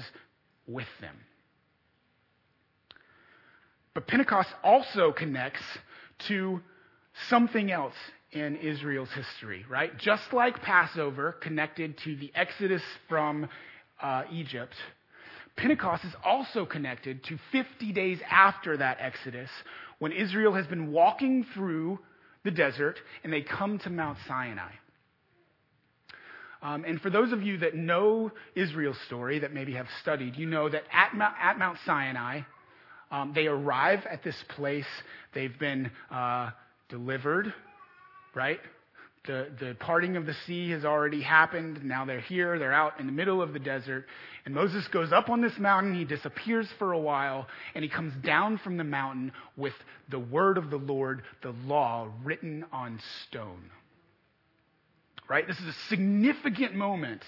with 0.69 0.89
them. 1.01 1.17
But 3.95 4.07
Pentecost 4.07 4.51
also 4.63 5.11
connects 5.11 5.63
to 6.29 6.61
something 7.29 7.73
else 7.73 7.97
in 8.33 8.57
Israel's 8.57 9.11
history, 9.15 9.65
right? 9.69 9.97
Just 9.99 10.33
like 10.33 10.63
Passover 10.63 11.33
connected 11.33 11.99
to 12.05 12.17
the 12.17 12.31
exodus 12.35 12.83
from 13.09 13.49
uh, 14.01 14.23
Egypt, 14.31 14.75
Pentecost 15.57 16.05
is 16.05 16.15
also 16.25 16.65
connected 16.65 17.25
to 17.25 17.39
50 17.53 17.93
days 17.93 18.19
after 18.31 18.77
that 18.77 18.99
exodus 19.01 19.51
when 19.99 20.13
Israel 20.13 20.55
has 20.55 20.67
been 20.67 20.93
walking 20.93 21.45
through 21.55 21.99
the 22.45 22.51
desert 22.51 22.97
and 23.25 23.33
they 23.33 23.43
come 23.43 23.79
to 23.81 23.91
Mount 23.91 24.17
Sinai. 24.27 24.71
Um, 26.63 26.85
and 26.85 27.01
for 27.01 27.11
those 27.11 27.33
of 27.33 27.43
you 27.43 27.59
that 27.59 27.75
know 27.75 28.31
Israel's 28.55 28.99
story, 29.07 29.41
that 29.41 29.53
maybe 29.53 29.73
have 29.75 29.87
studied, 30.03 30.37
you 30.37 30.47
know 30.47 30.69
that 30.69 30.83
at 30.93 31.15
Mount, 31.15 31.35
at 31.41 31.59
Mount 31.59 31.79
Sinai, 31.87 32.43
um, 33.11 33.33
they 33.35 33.47
arrive 33.47 34.01
at 34.11 34.23
this 34.23 34.37
place. 34.51 34.87
They've 35.35 35.59
been 35.59 35.91
uh, 36.11 36.51
delivered 36.89 37.53
right? 38.35 38.61
The, 39.27 39.49
the 39.61 39.77
parting 39.79 40.17
of 40.17 40.25
the 40.25 40.35
sea 40.47 40.71
has 40.71 40.85
already 40.85 41.21
happened. 41.21 41.85
Now 41.85 42.07
they're 42.07 42.21
here. 42.21 42.59
They're 42.59 42.73
out 42.73 42.99
in 42.99 43.07
the 43.07 43.13
middle 43.13 43.43
of 43.43 43.53
the 43.53 43.59
desert. 43.59 44.07
And 44.47 44.55
Moses 44.55 44.89
goes 44.89 45.13
up 45.13 45.29
on 45.29 45.43
this 45.43 45.59
mountain. 45.59 45.95
He 45.95 46.05
disappears 46.05 46.67
for 46.79 46.93
a 46.93 46.99
while. 46.99 47.47
And 47.75 47.85
he 47.85 47.91
comes 47.91 48.15
down 48.25 48.59
from 48.59 48.79
the 48.79 48.85
mountain 48.85 49.33
with 49.57 49.75
the 50.09 50.19
word 50.19 50.57
of 50.57 50.71
the 50.71 50.79
Lord, 50.79 51.23
the 51.43 51.55
law, 51.67 52.09
written 52.25 52.65
on 52.73 52.99
stone. 53.29 53.71
Right? 55.29 55.47
This 55.47 55.59
is 55.61 55.67
a 55.67 55.89
significant 55.89 56.75
moment 56.75 57.23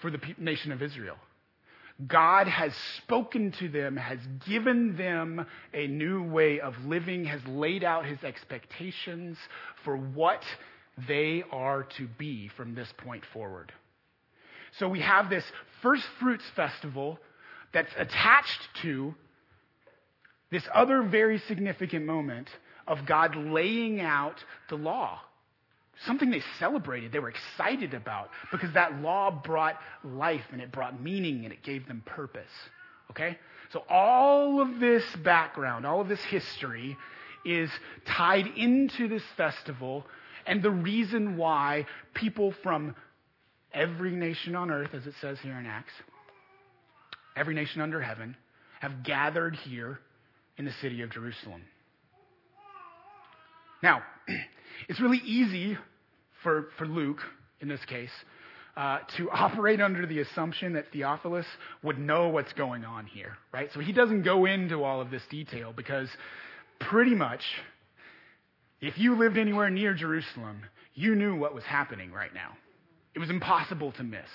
for 0.00 0.10
the 0.10 0.20
nation 0.38 0.70
of 0.70 0.82
Israel. 0.82 1.16
God 2.06 2.48
has 2.48 2.72
spoken 2.98 3.52
to 3.58 3.68
them, 3.68 3.96
has 3.96 4.18
given 4.48 4.96
them 4.96 5.46
a 5.74 5.86
new 5.86 6.22
way 6.22 6.60
of 6.60 6.74
living, 6.84 7.24
has 7.26 7.40
laid 7.46 7.84
out 7.84 8.06
his 8.06 8.22
expectations 8.24 9.36
for 9.84 9.96
what 9.96 10.42
they 11.08 11.42
are 11.50 11.84
to 11.98 12.08
be 12.18 12.48
from 12.56 12.74
this 12.74 12.92
point 12.98 13.24
forward. 13.32 13.72
So 14.78 14.88
we 14.88 15.00
have 15.00 15.28
this 15.28 15.44
first 15.82 16.04
fruits 16.18 16.44
festival 16.56 17.18
that's 17.72 17.92
attached 17.96 18.68
to 18.82 19.14
this 20.50 20.64
other 20.74 21.02
very 21.02 21.38
significant 21.40 22.06
moment 22.06 22.48
of 22.86 23.06
God 23.06 23.36
laying 23.36 24.00
out 24.00 24.36
the 24.68 24.76
law 24.76 25.20
something 26.06 26.30
they 26.30 26.42
celebrated, 26.58 27.12
they 27.12 27.18
were 27.18 27.30
excited 27.30 27.94
about, 27.94 28.30
because 28.50 28.72
that 28.74 29.00
law 29.00 29.30
brought 29.30 29.76
life 30.04 30.44
and 30.52 30.60
it 30.60 30.72
brought 30.72 31.00
meaning 31.00 31.44
and 31.44 31.52
it 31.52 31.62
gave 31.62 31.86
them 31.86 32.02
purpose. 32.04 32.50
Okay? 33.10 33.38
So 33.72 33.82
all 33.88 34.60
of 34.60 34.80
this 34.80 35.04
background, 35.24 35.86
all 35.86 36.00
of 36.00 36.08
this 36.08 36.22
history 36.24 36.96
is 37.44 37.70
tied 38.04 38.46
into 38.46 39.08
this 39.08 39.22
festival 39.36 40.04
and 40.46 40.62
the 40.62 40.70
reason 40.70 41.36
why 41.36 41.86
people 42.14 42.52
from 42.62 42.94
every 43.72 44.10
nation 44.10 44.56
on 44.56 44.70
earth, 44.70 44.94
as 44.94 45.06
it 45.06 45.14
says 45.20 45.38
here 45.40 45.58
in 45.58 45.66
Acts, 45.66 45.92
every 47.36 47.54
nation 47.54 47.80
under 47.80 48.00
heaven, 48.00 48.36
have 48.80 49.04
gathered 49.04 49.54
here 49.54 50.00
in 50.58 50.64
the 50.64 50.72
city 50.72 51.02
of 51.02 51.10
Jerusalem. 51.10 51.62
Now, 53.82 54.02
it's 54.88 55.00
really 55.00 55.20
easy 55.24 55.78
for, 56.42 56.68
for 56.78 56.86
Luke, 56.86 57.20
in 57.60 57.68
this 57.68 57.84
case, 57.86 58.10
uh, 58.76 58.98
to 59.16 59.30
operate 59.30 59.80
under 59.80 60.06
the 60.06 60.20
assumption 60.20 60.72
that 60.74 60.86
Theophilus 60.92 61.46
would 61.82 61.98
know 61.98 62.28
what's 62.28 62.52
going 62.54 62.84
on 62.84 63.06
here, 63.06 63.36
right? 63.52 63.68
So 63.74 63.80
he 63.80 63.92
doesn't 63.92 64.22
go 64.22 64.46
into 64.46 64.82
all 64.82 65.00
of 65.00 65.10
this 65.10 65.22
detail 65.30 65.72
because 65.76 66.08
pretty 66.80 67.14
much, 67.14 67.42
if 68.80 68.98
you 68.98 69.18
lived 69.18 69.36
anywhere 69.36 69.70
near 69.70 69.94
Jerusalem, 69.94 70.62
you 70.94 71.14
knew 71.14 71.36
what 71.36 71.54
was 71.54 71.64
happening 71.64 72.12
right 72.12 72.32
now. 72.34 72.52
It 73.14 73.18
was 73.18 73.30
impossible 73.30 73.92
to 73.92 74.02
miss. 74.02 74.28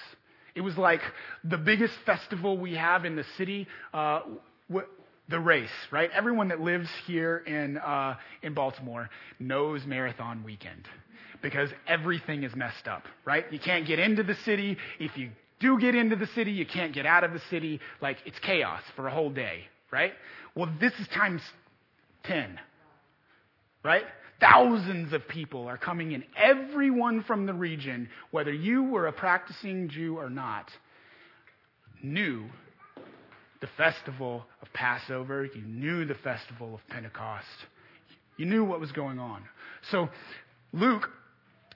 It 0.56 0.62
was 0.62 0.78
like 0.78 1.02
the 1.44 1.58
biggest 1.58 1.94
festival 2.06 2.58
we 2.58 2.76
have 2.76 3.06
in 3.06 3.16
the 3.16 3.26
city. 3.38 3.68
Uh, 3.94 4.22
the 5.30 5.40
race, 5.40 5.70
right? 5.92 6.10
Everyone 6.16 6.48
that 6.50 6.62
lives 6.62 6.88
here 7.06 7.44
in, 7.46 7.78
uh, 7.78 8.16
in 8.44 8.54
Baltimore 8.54 9.10
knows 9.40 9.82
Marathon 9.86 10.42
Weekend 10.44 10.88
because 11.42 11.70
everything 11.88 12.44
is 12.44 12.56
messed 12.56 12.88
up, 12.88 13.04
right? 13.26 13.46
You 13.52 13.60
can't 13.60 13.86
get 13.86 14.00
into 14.00 14.24
the 14.24 14.36
city. 14.46 14.78
If 15.00 15.18
you 15.18 15.32
do 15.60 15.80
get 15.80 15.96
into 15.96 16.16
the 16.16 16.28
city, 16.28 16.52
you 16.52 16.66
can't 16.66 16.94
get 16.94 17.06
out 17.06 17.24
of 17.24 17.34
the 17.34 17.42
city. 17.50 17.80
Like, 18.02 18.18
it's 18.26 18.40
chaos 18.40 18.82
for 18.96 19.08
a 19.08 19.12
whole 19.12 19.30
day, 19.30 19.64
right? 19.92 20.14
Well, 20.56 20.70
this 20.80 20.94
is 21.00 21.08
times 21.10 21.42
10, 22.24 22.60
right? 23.84 24.04
Thousands 24.40 25.14
of 25.14 25.28
people 25.28 25.68
are 25.68 25.78
coming 25.78 26.12
in, 26.12 26.24
everyone 26.36 27.24
from 27.24 27.46
the 27.46 27.54
region, 27.54 28.10
whether 28.32 28.54
you 28.54 28.84
were 28.84 29.08
a 29.08 29.14
practicing 29.14 29.90
Jew 29.90 30.18
or 30.18 30.30
not, 30.30 30.70
knew 32.04 32.46
the 33.62 33.68
festival 33.78 34.46
of 34.62 34.72
Passover, 34.74 35.46
you 35.46 35.62
knew 35.62 36.06
the 36.06 36.16
festival 36.16 36.76
of 36.76 36.82
Pentecost. 36.88 37.48
You 38.38 38.46
knew 38.46 38.64
what 38.64 38.80
was 38.80 38.92
going 38.92 39.18
on. 39.18 39.42
So 39.90 40.10
Luke, 40.74 41.10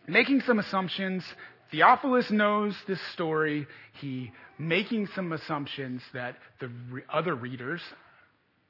making 0.08 0.41
some 0.41 0.60
assumptions, 0.60 1.24
Theophilus 1.72 2.29
knows 2.31 2.75
this 2.88 3.00
story. 3.13 3.67
He 4.00 4.31
making 4.58 5.08
some 5.15 5.31
assumptions 5.31 6.01
that 6.13 6.36
the 6.60 6.70
re- 6.91 7.01
other 7.12 7.34
readers 7.34 7.81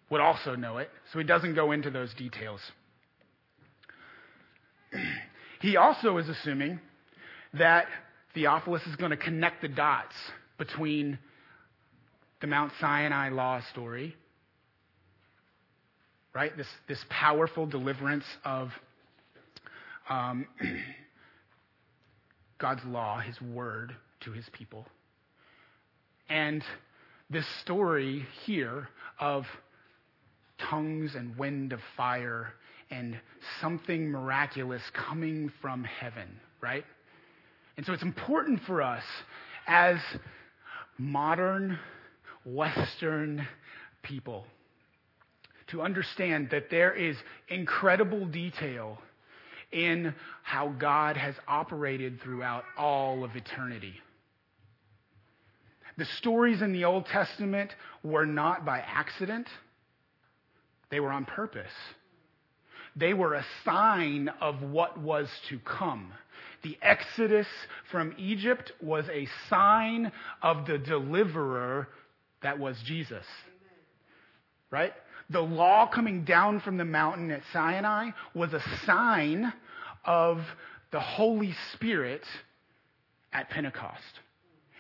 would 0.10 0.22
also 0.22 0.56
know 0.56 0.78
it, 0.78 0.90
so 1.12 1.20
he 1.20 1.26
doesn't 1.26 1.56
go 1.56 1.72
into 1.72 1.90
those 1.90 2.14
details. 2.14 2.60
he 5.62 5.78
also 5.78 6.18
is 6.18 6.28
assuming 6.30 6.80
that 7.54 7.86
Theophilus 8.34 8.86
is 8.88 8.96
going 8.96 9.12
to 9.12 9.18
connect 9.18 9.62
the 9.62 9.68
dots 9.68 10.16
between 10.58 11.18
the 12.40 12.48
Mount 12.48 12.72
Sinai 12.80 13.30
law 13.30 13.62
story, 13.72 14.16
right? 16.34 16.56
This, 16.56 16.68
this 16.88 17.04
powerful 17.10 17.66
deliverance 17.66 18.26
of 18.44 18.70
um, 20.10 20.48
God's 22.62 22.86
law, 22.86 23.20
his 23.20 23.41
word 23.41 23.96
to 24.22 24.32
his 24.32 24.46
people. 24.53 24.86
And 26.30 26.63
this 27.30 27.46
story 27.62 28.25
here 28.46 28.88
of 29.20 29.46
tongues 30.60 31.15
and 31.15 31.36
wind 31.38 31.74
of 31.74 31.80
fire 31.98 32.53
and 32.91 33.20
something 33.60 34.12
miraculous 34.12 34.84
coming 34.94 35.51
from 35.60 35.84
heaven, 35.84 36.39
right? 36.62 36.86
And 37.77 37.86
so 37.86 37.94
it's 37.94 38.03
important 38.03 38.62
for 38.68 38.84
us 38.84 39.03
as 39.65 39.98
modern 41.00 41.80
Western 42.46 43.48
people 44.03 44.46
to 45.68 45.82
understand 45.82 46.50
that 46.51 46.70
there 46.70 46.94
is 46.94 47.15
incredible 47.48 48.27
detail 48.27 49.00
in 49.72 50.13
how 50.44 50.70
God 50.70 51.18
has 51.18 51.36
operated 51.48 52.22
throughout 52.22 52.63
all 52.78 53.24
of 53.24 53.36
eternity. 53.36 53.94
The 55.98 56.06
stories 56.18 56.62
in 56.62 56.74
the 56.74 56.86
Old 56.86 57.06
Testament 57.06 57.72
were 58.04 58.25
not 58.25 58.66
by 58.66 58.80
accident, 58.80 59.48
they 60.90 61.00
were 61.00 61.12
on 61.12 61.25
purpose. 61.25 61.72
They 62.96 63.13
were 63.13 63.36
a 63.36 63.46
sign 63.63 64.30
of 64.42 64.62
what 64.62 65.00
was 65.00 65.30
to 65.48 65.60
come. 65.60 66.12
The 66.63 66.78
exodus 66.82 67.48
from 67.90 68.13
Egypt 68.18 68.74
was 68.82 69.06
a 69.10 69.28
sign 69.50 70.12
of 70.42 70.66
the 70.68 70.78
deliverer 70.78 71.88
that 72.44 72.60
was 72.60 72.75
Jesus. 72.86 73.25
Right? 74.70 74.94
The 75.32 75.42
law 75.42 75.88
coming 75.88 76.24
down 76.26 76.60
from 76.60 76.78
the 76.78 76.86
mountain 76.86 77.32
at 77.32 77.42
Sinai 77.54 78.10
was 78.34 78.54
a 78.54 78.62
sign 78.86 79.54
of 80.04 80.40
the 80.92 81.00
Holy 81.00 81.54
Spirit 81.74 82.24
at 83.32 83.50
Pentecost. 83.50 84.02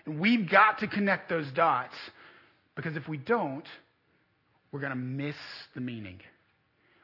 And 0.05 0.19
we've 0.19 0.49
got 0.49 0.79
to 0.79 0.87
connect 0.87 1.29
those 1.29 1.49
dots 1.53 1.95
because 2.75 2.95
if 2.95 3.07
we 3.07 3.17
don't, 3.17 3.65
we're 4.71 4.79
going 4.79 4.91
to 4.91 4.95
miss 4.97 5.35
the 5.75 5.81
meaning. 5.81 6.19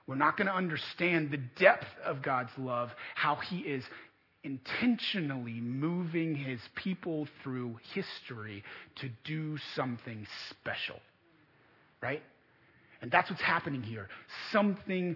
We're 0.07 0.15
not 0.15 0.37
going 0.37 0.47
to 0.47 0.53
understand 0.53 1.31
the 1.31 1.39
depth 1.59 1.87
of 2.03 2.21
God's 2.21 2.51
love, 2.57 2.89
how 3.15 3.35
He 3.35 3.59
is 3.59 3.83
intentionally 4.43 5.59
moving 5.59 6.35
His 6.35 6.59
people 6.75 7.27
through 7.43 7.77
history 7.93 8.63
to 8.97 9.09
do 9.25 9.57
something 9.75 10.25
special. 10.49 10.99
Right? 12.01 12.23
And 13.01 13.11
that's 13.11 13.29
what's 13.29 13.41
happening 13.41 13.83
here. 13.83 14.07
Something 14.51 15.15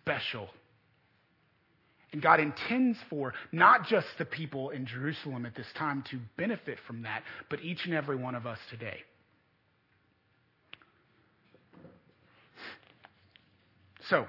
special. 0.00 0.48
And 2.12 2.22
God 2.22 2.38
intends 2.38 2.98
for 3.10 3.34
not 3.50 3.86
just 3.86 4.06
the 4.18 4.24
people 4.24 4.70
in 4.70 4.86
Jerusalem 4.86 5.46
at 5.46 5.54
this 5.56 5.66
time 5.76 6.04
to 6.10 6.18
benefit 6.36 6.78
from 6.86 7.02
that, 7.02 7.22
but 7.50 7.60
each 7.60 7.86
and 7.86 7.94
every 7.94 8.16
one 8.16 8.34
of 8.34 8.46
us 8.46 8.58
today. 8.70 8.98
So, 14.10 14.26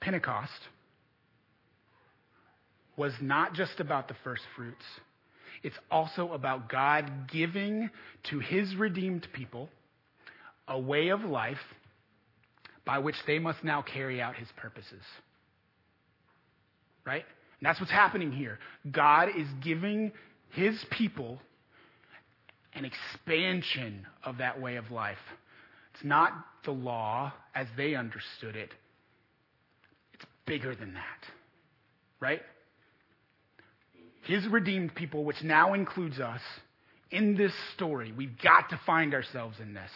Pentecost 0.00 0.50
was 2.96 3.12
not 3.20 3.54
just 3.54 3.78
about 3.78 4.08
the 4.08 4.16
first 4.24 4.42
fruits, 4.56 4.84
it's 5.62 5.76
also 5.90 6.32
about 6.32 6.68
God 6.68 7.30
giving 7.30 7.90
to 8.30 8.38
his 8.38 8.74
redeemed 8.74 9.28
people 9.32 9.68
a 10.70 10.78
way 10.78 11.08
of 11.08 11.22
life 11.22 11.58
by 12.86 12.98
which 13.00 13.16
they 13.26 13.38
must 13.38 13.62
now 13.62 13.82
carry 13.82 14.22
out 14.22 14.36
his 14.36 14.48
purposes. 14.56 15.02
Right? 17.04 17.24
And 17.58 17.66
that's 17.66 17.80
what's 17.80 17.92
happening 17.92 18.32
here. 18.32 18.58
God 18.90 19.28
is 19.36 19.46
giving 19.62 20.12
his 20.50 20.82
people 20.90 21.38
an 22.72 22.84
expansion 22.84 24.06
of 24.24 24.38
that 24.38 24.60
way 24.60 24.76
of 24.76 24.90
life. 24.90 25.18
It's 25.94 26.04
not 26.04 26.32
the 26.64 26.70
law 26.70 27.32
as 27.54 27.66
they 27.76 27.94
understood 27.94 28.56
it, 28.56 28.70
it's 30.14 30.24
bigger 30.46 30.74
than 30.74 30.94
that. 30.94 31.26
Right? 32.20 32.42
His 34.22 34.46
redeemed 34.46 34.94
people, 34.94 35.24
which 35.24 35.42
now 35.42 35.74
includes 35.74 36.20
us, 36.20 36.42
in 37.10 37.36
this 37.36 37.52
story, 37.74 38.12
we've 38.16 38.38
got 38.40 38.70
to 38.70 38.80
find 38.86 39.14
ourselves 39.14 39.58
in 39.60 39.74
this. 39.74 39.90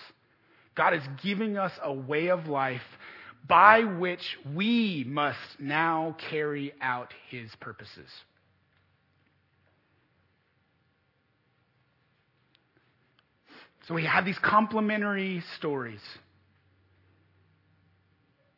God 0.74 0.94
is 0.94 1.02
giving 1.22 1.56
us 1.56 1.72
a 1.82 1.92
way 1.92 2.28
of 2.28 2.46
life 2.46 2.82
by 3.46 3.84
which 3.84 4.38
we 4.54 5.04
must 5.06 5.38
now 5.58 6.16
carry 6.30 6.72
out 6.80 7.12
his 7.28 7.50
purposes. 7.60 8.08
So 13.87 13.94
we 13.94 14.06
have 14.06 14.24
these 14.24 14.38
complementary 14.42 15.42
stories 15.58 16.00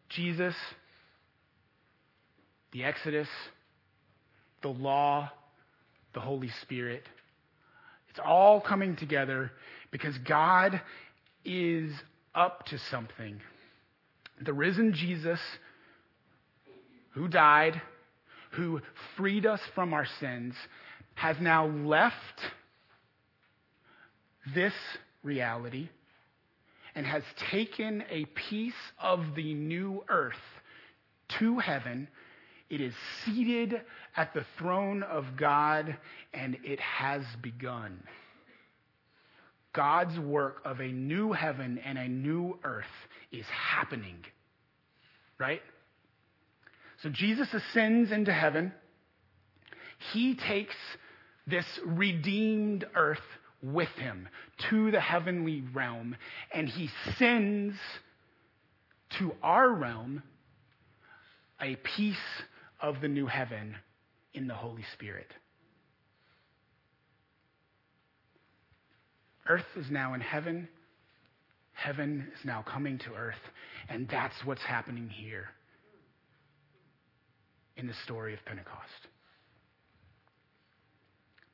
Jesus, 0.08 0.54
the 2.72 2.84
Exodus, 2.84 3.28
the 4.62 4.68
law, 4.68 5.30
the 6.14 6.20
Holy 6.20 6.48
Spirit. 6.62 7.02
It's 8.08 8.20
all 8.24 8.60
coming 8.60 8.96
together 8.96 9.50
because 9.90 10.16
God 10.18 10.80
is 11.46 11.92
up 12.34 12.66
to 12.66 12.78
something. 12.78 13.40
The 14.42 14.52
risen 14.52 14.92
Jesus, 14.92 15.40
who 17.12 17.28
died, 17.28 17.80
who 18.52 18.80
freed 19.16 19.46
us 19.46 19.60
from 19.74 19.94
our 19.94 20.06
sins, 20.20 20.54
has 21.14 21.36
now 21.40 21.66
left 21.66 22.40
this 24.54 24.74
reality 25.22 25.88
and 26.94 27.06
has 27.06 27.22
taken 27.50 28.04
a 28.10 28.24
piece 28.26 28.74
of 28.98 29.34
the 29.34 29.54
new 29.54 30.04
earth 30.08 30.34
to 31.38 31.58
heaven. 31.58 32.08
It 32.68 32.80
is 32.80 32.94
seated 33.24 33.82
at 34.16 34.34
the 34.34 34.44
throne 34.58 35.02
of 35.02 35.36
God 35.36 35.96
and 36.32 36.56
it 36.64 36.80
has 36.80 37.22
begun. 37.42 38.02
God's 39.76 40.18
work 40.18 40.62
of 40.64 40.80
a 40.80 40.88
new 40.88 41.32
heaven 41.32 41.78
and 41.84 41.98
a 41.98 42.08
new 42.08 42.58
earth 42.64 42.84
is 43.30 43.44
happening. 43.46 44.24
Right? 45.38 45.60
So 47.02 47.10
Jesus 47.10 47.48
ascends 47.52 48.10
into 48.10 48.32
heaven. 48.32 48.72
He 50.12 50.34
takes 50.34 50.74
this 51.46 51.66
redeemed 51.84 52.86
earth 52.94 53.18
with 53.62 53.90
him 53.98 54.28
to 54.70 54.90
the 54.90 55.00
heavenly 55.00 55.62
realm, 55.74 56.16
and 56.52 56.68
he 56.68 56.88
sends 57.18 57.74
to 59.18 59.32
our 59.42 59.70
realm 59.72 60.22
a 61.60 61.76
piece 61.76 62.16
of 62.80 63.00
the 63.00 63.08
new 63.08 63.26
heaven 63.26 63.76
in 64.34 64.46
the 64.46 64.54
Holy 64.54 64.84
Spirit. 64.94 65.32
Earth 69.48 69.66
is 69.76 69.86
now 69.90 70.14
in 70.14 70.20
heaven. 70.20 70.68
Heaven 71.72 72.26
is 72.38 72.44
now 72.44 72.64
coming 72.66 72.98
to 72.98 73.12
earth. 73.14 73.34
And 73.88 74.08
that's 74.08 74.34
what's 74.44 74.62
happening 74.62 75.08
here 75.08 75.48
in 77.76 77.86
the 77.86 77.94
story 78.04 78.34
of 78.34 78.44
Pentecost. 78.44 79.08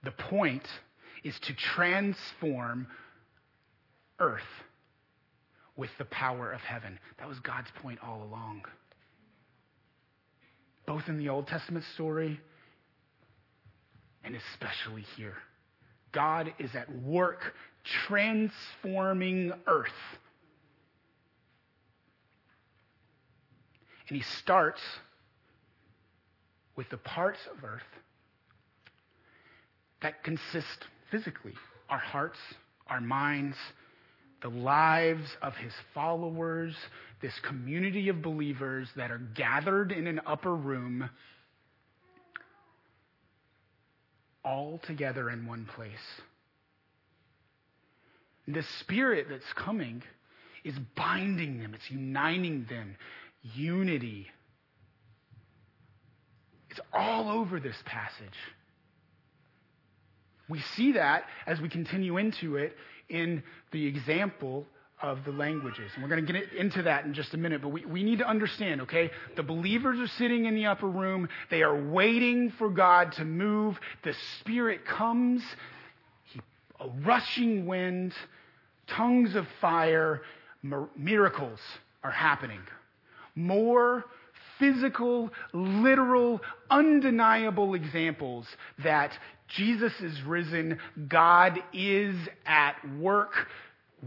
The 0.04 0.12
point 0.12 0.66
is 1.24 1.34
to 1.42 1.54
transform 1.74 2.86
earth 4.18 4.40
with 5.76 5.90
the 5.98 6.04
power 6.06 6.52
of 6.52 6.60
heaven. 6.60 6.98
That 7.18 7.28
was 7.28 7.38
God's 7.40 7.68
point 7.80 7.98
all 8.04 8.22
along. 8.22 8.62
Both 10.86 11.04
in 11.08 11.18
the 11.18 11.28
Old 11.28 11.46
Testament 11.46 11.84
story 11.94 12.40
and 14.24 14.36
especially 14.36 15.04
here. 15.16 15.36
God 16.12 16.52
is 16.58 16.70
at 16.74 16.92
work 17.02 17.54
transforming 17.84 19.52
earth. 19.66 19.90
And 24.08 24.16
he 24.16 24.22
starts 24.22 24.80
with 26.76 26.88
the 26.90 26.98
parts 26.98 27.40
of 27.50 27.64
earth 27.64 27.82
that 30.02 30.22
consist 30.24 30.86
physically 31.10 31.54
our 31.88 31.98
hearts, 31.98 32.38
our 32.88 33.00
minds, 33.00 33.56
the 34.42 34.48
lives 34.48 35.36
of 35.40 35.54
his 35.54 35.72
followers, 35.94 36.74
this 37.20 37.38
community 37.40 38.08
of 38.08 38.20
believers 38.20 38.88
that 38.96 39.10
are 39.10 39.22
gathered 39.34 39.92
in 39.92 40.06
an 40.06 40.20
upper 40.26 40.54
room 40.54 41.08
all 44.44 44.80
together 44.84 45.30
in 45.30 45.46
one 45.46 45.64
place. 45.76 45.90
The 48.48 48.62
spirit 48.80 49.26
that's 49.30 49.52
coming 49.54 50.02
is 50.64 50.74
binding 50.96 51.58
them, 51.58 51.74
it's 51.74 51.90
uniting 51.90 52.66
them. 52.68 52.96
Unity. 53.54 54.28
It's 56.70 56.80
all 56.92 57.28
over 57.28 57.58
this 57.58 57.76
passage. 57.84 58.38
We 60.48 60.60
see 60.76 60.92
that 60.92 61.24
as 61.46 61.60
we 61.60 61.68
continue 61.68 62.18
into 62.18 62.56
it 62.56 62.76
in 63.08 63.42
the 63.72 63.86
example 63.86 64.66
of 65.02 65.24
the 65.24 65.32
languages. 65.32 65.90
And 65.94 66.02
we're 66.02 66.08
going 66.08 66.24
to 66.24 66.32
get 66.32 66.52
into 66.52 66.82
that 66.84 67.04
in 67.04 67.14
just 67.14 67.34
a 67.34 67.36
minute, 67.36 67.60
but 67.60 67.70
we, 67.70 67.84
we 67.84 68.04
need 68.04 68.18
to 68.20 68.28
understand, 68.28 68.82
okay? 68.82 69.10
The 69.34 69.42
believers 69.42 69.98
are 69.98 70.06
sitting 70.16 70.44
in 70.44 70.54
the 70.54 70.66
upper 70.66 70.88
room. 70.88 71.28
They 71.50 71.62
are 71.62 71.76
waiting 71.76 72.52
for 72.58 72.70
God 72.70 73.12
to 73.12 73.24
move. 73.24 73.78
The 74.04 74.14
Spirit 74.40 74.84
comes, 74.86 75.42
a 76.82 76.88
rushing 77.04 77.66
wind, 77.66 78.12
tongues 78.86 79.34
of 79.34 79.46
fire, 79.60 80.22
miracles 80.96 81.60
are 82.02 82.10
happening. 82.10 82.60
More 83.34 84.04
physical, 84.58 85.30
literal, 85.52 86.40
undeniable 86.70 87.74
examples 87.74 88.46
that 88.82 89.12
Jesus 89.48 89.92
is 90.00 90.22
risen, 90.22 90.78
God 91.08 91.58
is 91.72 92.16
at 92.46 92.76
work 92.98 93.48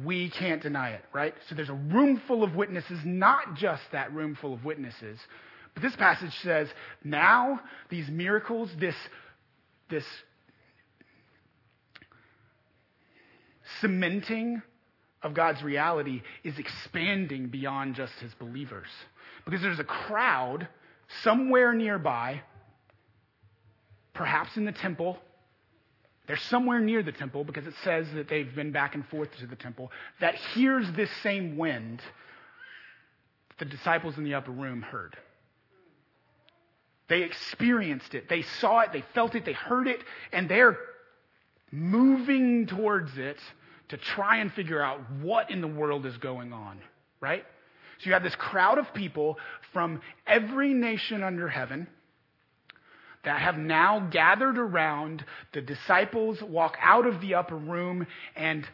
we 0.04 0.30
can't 0.30 0.62
deny 0.62 0.90
it, 0.90 1.06
right? 1.14 1.34
So 1.48 1.56
there's 1.56 1.70
a 1.70 1.74
room 1.74 2.22
full 2.28 2.44
of 2.44 2.56
witnesses, 2.56 3.00
not 3.06 3.56
just 3.56 3.82
that 3.94 4.14
room 4.14 4.36
full 4.36 4.54
of 4.54 4.66
witnesses. 4.66 5.20
But 5.74 5.84
this 5.84 5.96
passage 5.96 6.38
says 6.42 6.68
now 7.04 7.62
these 7.90 8.10
miracles, 8.10 8.70
this, 8.78 8.96
this 9.90 10.06
cementing 13.82 14.62
of 15.22 15.34
God's 15.34 15.64
reality 15.64 16.22
is 16.44 16.58
expanding 16.60 17.48
beyond 17.48 17.96
just 17.96 18.14
his 18.20 18.34
believers. 18.36 18.88
Because 19.44 19.62
there's 19.62 19.80
a 19.80 19.84
crowd 19.84 20.68
somewhere 21.24 21.74
nearby, 21.74 22.42
perhaps 24.14 24.56
in 24.58 24.66
the 24.66 24.72
temple, 24.72 25.18
they're 26.28 26.38
somewhere 26.38 26.80
near 26.80 27.04
the 27.04 27.12
temple 27.12 27.44
because 27.44 27.68
it 27.68 27.76
says 27.84 28.08
that 28.16 28.28
they've 28.28 28.54
been 28.56 28.72
back 28.72 28.96
and 28.96 29.06
forth 29.08 29.30
to 29.38 29.46
the 29.46 29.56
temple 29.56 29.92
that 30.20 30.36
hears 30.36 30.92
this 30.94 31.10
same 31.22 31.58
wind 31.58 32.02
the 33.58 33.66
disciples 33.66 34.18
in 34.18 34.24
the 34.24 34.34
upper 34.34 34.52
room 34.52 34.82
heard. 34.82 35.16
They 37.08 37.22
experienced 37.22 38.16
it. 38.16 38.28
They 38.28 38.42
saw 38.42 38.80
it. 38.82 38.92
They 38.92 39.04
felt 39.14 39.36
it. 39.36 39.46
They 39.46 39.54
heard 39.54 39.88
it. 39.88 40.00
And 40.34 40.50
they're 40.50 40.78
moving 41.76 42.68
towards 42.68 43.12
it 43.18 43.38
to 43.90 43.98
try 43.98 44.38
and 44.38 44.52
figure 44.54 44.82
out 44.82 45.00
what 45.22 45.52
in 45.52 45.62
the 45.62 45.68
world 45.68 46.06
is 46.06 46.18
going 46.18 46.54
on, 46.54 46.80
right? 47.20 47.44
So 48.00 48.08
you 48.08 48.14
have 48.14 48.24
this 48.24 48.36
crowd 48.36 48.78
of 48.78 48.94
people 48.94 49.38
from 49.74 50.02
every 50.26 50.74
nation 50.74 51.24
under 51.24 51.48
heaven 51.48 51.88
that 53.24 53.42
have 53.42 53.58
now 53.58 54.08
gathered 54.12 54.58
around. 54.58 55.24
The 55.54 55.62
disciples 55.62 56.42
walk 56.42 56.78
out 56.82 57.06
of 57.06 57.22
the 57.22 57.36
upper 57.36 57.58
room, 57.58 58.08
and 58.36 58.66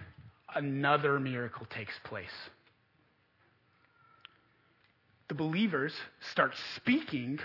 another 0.54 1.20
miracle 1.20 1.66
takes 1.70 1.94
place. 2.04 2.30
The 5.30 5.36
believers 5.36 5.94
start 6.32 6.54
speaking, 6.76 7.40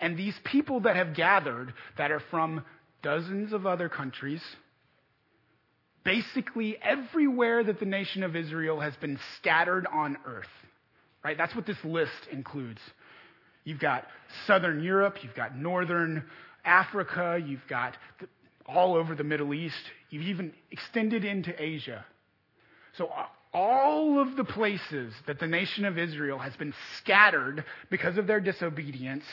and 0.00 0.16
these 0.16 0.34
people 0.44 0.80
that 0.80 0.96
have 0.96 1.14
gathered, 1.14 1.72
that 1.96 2.10
are 2.10 2.22
from 2.30 2.64
dozens 3.06 3.52
of 3.52 3.66
other 3.66 3.88
countries, 3.88 4.42
basically 6.02 6.76
everywhere 6.82 7.62
that 7.62 7.78
the 7.78 7.86
nation 7.86 8.24
of 8.24 8.34
Israel 8.34 8.80
has 8.80 8.96
been 8.96 9.16
scattered 9.36 9.86
on 9.86 10.16
earth. 10.26 10.50
Right? 11.22 11.38
That's 11.38 11.54
what 11.54 11.66
this 11.66 11.76
list 11.84 12.10
includes. 12.32 12.80
You've 13.62 13.78
got 13.78 14.02
southern 14.48 14.82
Europe, 14.82 15.18
you've 15.22 15.36
got 15.36 15.56
northern 15.56 16.24
Africa, 16.64 17.40
you've 17.44 17.66
got 17.68 17.96
all 18.66 18.96
over 18.96 19.14
the 19.14 19.22
Middle 19.22 19.54
East, 19.54 19.76
you've 20.10 20.24
even 20.26 20.52
extended 20.72 21.24
into 21.24 21.54
Asia. 21.62 22.04
So, 22.98 23.06
uh, 23.06 23.26
all 23.56 24.20
of 24.20 24.36
the 24.36 24.44
places 24.44 25.14
that 25.26 25.38
the 25.40 25.46
nation 25.46 25.86
of 25.86 25.96
Israel 25.96 26.38
has 26.38 26.54
been 26.56 26.74
scattered 26.98 27.64
because 27.88 28.18
of 28.18 28.26
their 28.26 28.38
disobedience 28.38 29.24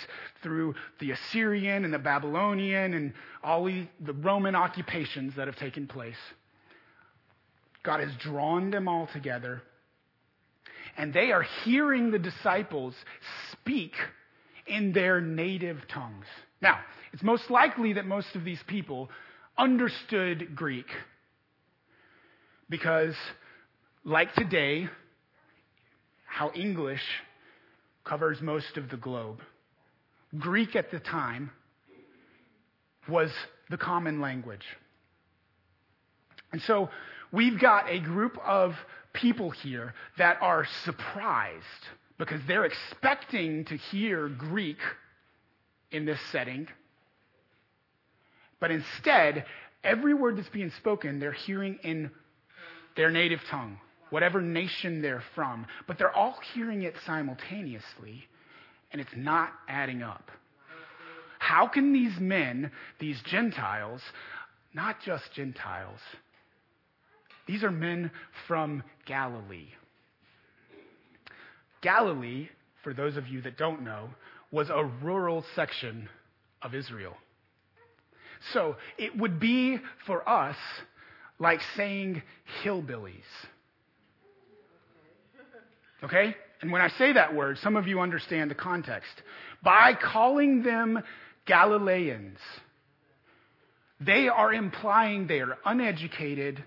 through 0.42 0.76
the 1.02 1.12
Assyrian 1.12 1.84
and 1.84 1.94
the 1.94 2.00
Babylonian 2.00 2.94
and 2.94 3.14
all 3.44 3.66
the 3.66 4.14
Roman 4.14 4.56
occupations 4.56 5.36
that 5.36 5.48
have 5.48 5.58
taken 5.58 5.88
place, 5.88 6.16
God 7.84 8.00
has 8.00 8.16
drawn 8.16 8.72
them 8.72 8.88
all 8.88 9.08
together. 9.08 9.62
And 10.96 11.14
they 11.14 11.34
are 11.34 11.46
hearing 11.66 12.10
the 12.10 12.20
disciples 12.20 12.96
speak 13.52 13.92
in 14.66 14.94
their 14.94 15.20
native 15.20 15.86
tongues. 15.90 16.28
Now, 16.62 16.80
it's 17.12 17.24
most 17.24 17.52
likely 17.52 17.92
that 17.94 18.06
most 18.06 18.38
of 18.38 18.46
these 18.46 18.64
people 18.68 19.10
understood 19.58 20.56
Greek 20.56 20.88
because, 22.70 23.16
like 24.06 24.34
today, 24.34 24.90
how 26.26 26.52
English 26.54 27.04
covers 28.04 28.42
most 28.42 28.78
of 28.78 28.90
the 28.90 28.98
globe, 28.98 29.40
Greek 30.38 30.76
at 30.76 30.92
the 30.92 31.00
time 31.00 31.52
was 33.08 33.32
the 33.70 33.78
common 33.78 34.20
language. 34.20 34.66
And 36.52 36.62
so 36.62 36.90
we've 37.32 37.60
got 37.60 37.90
a 37.90 38.00
group 38.00 38.38
of 38.46 38.76
people 39.14 39.52
here 39.52 39.94
that 40.18 40.38
are 40.42 40.66
surprised 40.86 41.64
because 42.18 42.42
they're 42.48 42.66
expecting 42.66 43.66
to 43.66 43.78
hear 43.78 44.28
Greek 44.30 44.78
in 45.92 46.06
this 46.06 46.20
setting. 46.32 46.68
But 48.60 48.72
instead, 48.72 49.46
every 49.84 50.14
word 50.14 50.38
that's 50.38 50.50
being 50.50 50.72
spoken, 50.78 51.20
they're 51.20 51.32
hearing 51.32 51.80
in 51.84 52.12
their 52.96 53.12
native 53.12 53.40
tongue, 53.50 53.78
whatever 54.14 54.42
nation 54.42 55.02
they're 55.02 55.24
from. 55.34 55.66
But 55.88 55.98
they're 55.98 56.16
all 56.16 56.38
hearing 56.54 56.84
it 56.84 56.94
simultaneously, 57.04 58.28
and 58.92 59.02
it's 59.02 59.16
not 59.18 59.50
adding 59.68 60.04
up. 60.04 60.30
How 61.40 61.68
can 61.68 61.94
these 61.94 62.20
men, 62.20 62.70
these 63.00 63.20
Gentiles, 63.24 64.02
not 64.72 65.02
just 65.02 65.24
Gentiles, 65.34 66.00
these 67.48 67.64
are 67.64 67.72
men 67.72 68.12
from 68.48 68.84
Galilee. 69.08 69.70
Galilee, 71.82 72.50
for 72.84 72.94
those 72.94 73.18
of 73.18 73.28
you 73.28 73.42
that 73.42 73.58
don't 73.58 73.82
know, 73.82 74.10
was 74.52 74.70
a 74.70 74.86
rural 75.02 75.44
section 75.56 76.08
of 76.62 76.76
Israel. 76.76 77.18
So 78.54 78.76
it 79.00 79.18
would 79.18 79.40
be 79.40 79.80
for 80.06 80.28
us 80.30 80.56
like 81.40 81.62
saying 81.76 82.22
hillbillies. 82.64 83.24
Okay? 86.04 86.36
And 86.62 86.72
when 86.72 86.82
I 86.82 86.90
say 86.90 87.14
that 87.14 87.36
word, 87.36 87.58
some 87.60 87.76
of 87.76 87.88
you 87.88 88.00
understand 88.00 88.52
the 88.52 88.56
context. 88.56 89.12
By 89.64 89.94
calling 89.94 90.64
them 90.64 91.02
Galileans, 91.46 92.40
they 94.00 94.28
are 94.28 94.54
implying 94.54 95.28
they 95.28 95.40
are 95.40 95.58
uneducated 95.66 96.64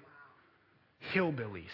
hillbillies 1.15 1.65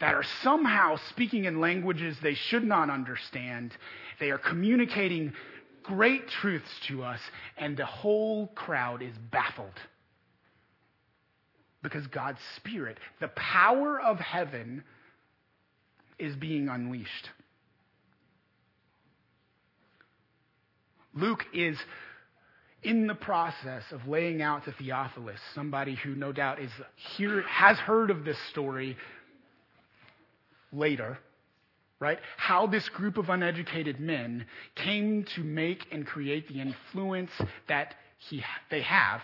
that 0.00 0.14
are 0.14 0.24
somehow 0.42 0.96
speaking 1.10 1.44
in 1.44 1.60
languages 1.60 2.16
they 2.22 2.34
should 2.34 2.64
not 2.64 2.90
understand. 2.90 3.72
They 4.20 4.30
are 4.30 4.38
communicating 4.38 5.32
great 5.82 6.28
truths 6.28 6.68
to 6.88 7.02
us, 7.02 7.20
and 7.56 7.76
the 7.76 7.86
whole 7.86 8.48
crowd 8.48 9.02
is 9.02 9.14
baffled. 9.30 9.78
Because 11.82 12.06
God's 12.08 12.40
Spirit, 12.56 12.98
the 13.20 13.28
power 13.28 14.00
of 14.00 14.18
heaven, 14.18 14.82
is 16.18 16.34
being 16.36 16.68
unleashed. 16.68 17.30
Luke 21.14 21.44
is 21.54 21.78
in 22.82 23.06
the 23.06 23.14
process 23.14 23.82
of 23.90 24.06
laying 24.06 24.42
out 24.42 24.64
to 24.64 24.72
Theophilus, 24.72 25.40
somebody 25.54 25.96
who 25.96 26.14
no 26.14 26.30
doubt 26.30 26.60
is 26.60 26.70
here, 27.16 27.42
has 27.42 27.78
heard 27.78 28.10
of 28.10 28.24
this 28.24 28.36
story 28.50 28.96
later, 30.72 31.18
right? 31.98 32.18
How 32.36 32.66
this 32.66 32.88
group 32.90 33.16
of 33.16 33.28
uneducated 33.30 33.98
men 33.98 34.46
came 34.76 35.24
to 35.34 35.40
make 35.40 35.86
and 35.90 36.06
create 36.06 36.48
the 36.48 36.60
influence 36.60 37.30
that 37.68 37.94
he, 38.18 38.42
they 38.70 38.82
have 38.82 39.20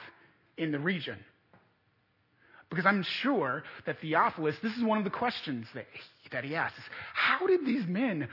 in 0.56 0.72
the 0.72 0.78
region. 0.78 1.18
Because 2.70 2.86
I'm 2.86 3.04
sure 3.20 3.64
that 3.84 4.00
Theophilus, 4.00 4.56
this 4.62 4.72
is 4.76 4.82
one 4.82 4.96
of 4.96 5.04
the 5.04 5.10
questions 5.10 5.66
that 5.74 5.84
that 6.32 6.44
he 6.44 6.54
asks, 6.56 6.78
is 6.78 6.84
how 7.14 7.46
did 7.46 7.64
these 7.64 7.86
men 7.86 8.28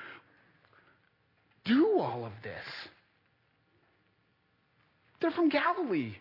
do 1.65 1.99
all 1.99 2.25
of 2.25 2.33
this? 2.43 2.65
They're 5.21 5.31
from 5.31 5.49
Galilee. 5.49 6.15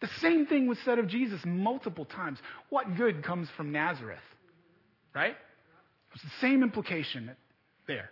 The 0.00 0.08
same 0.20 0.46
thing 0.46 0.66
was 0.66 0.78
said 0.80 0.98
of 0.98 1.06
Jesus 1.06 1.40
multiple 1.44 2.04
times. 2.04 2.38
What 2.68 2.96
good 2.96 3.22
comes 3.22 3.48
from 3.50 3.70
Nazareth? 3.70 4.18
Right? 5.14 5.36
It's 6.14 6.22
the 6.22 6.30
same 6.40 6.62
implication 6.62 7.30
there. 7.86 8.10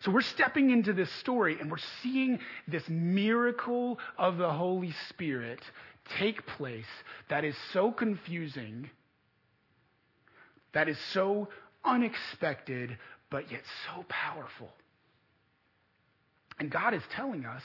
So 0.00 0.10
we're 0.12 0.20
stepping 0.20 0.70
into 0.70 0.92
this 0.92 1.10
story 1.14 1.58
and 1.60 1.70
we're 1.70 1.78
seeing 2.02 2.38
this 2.68 2.88
miracle 2.88 3.98
of 4.16 4.36
the 4.38 4.50
Holy 4.50 4.94
Spirit 5.08 5.60
take 6.18 6.46
place 6.46 6.86
that 7.28 7.44
is 7.44 7.56
so 7.72 7.90
confusing, 7.90 8.88
that 10.76 10.90
is 10.90 10.98
so 11.14 11.48
unexpected, 11.86 12.98
but 13.30 13.50
yet 13.50 13.62
so 13.86 14.04
powerful. 14.10 14.68
And 16.58 16.70
God 16.70 16.92
is 16.92 17.00
telling 17.14 17.46
us, 17.46 17.62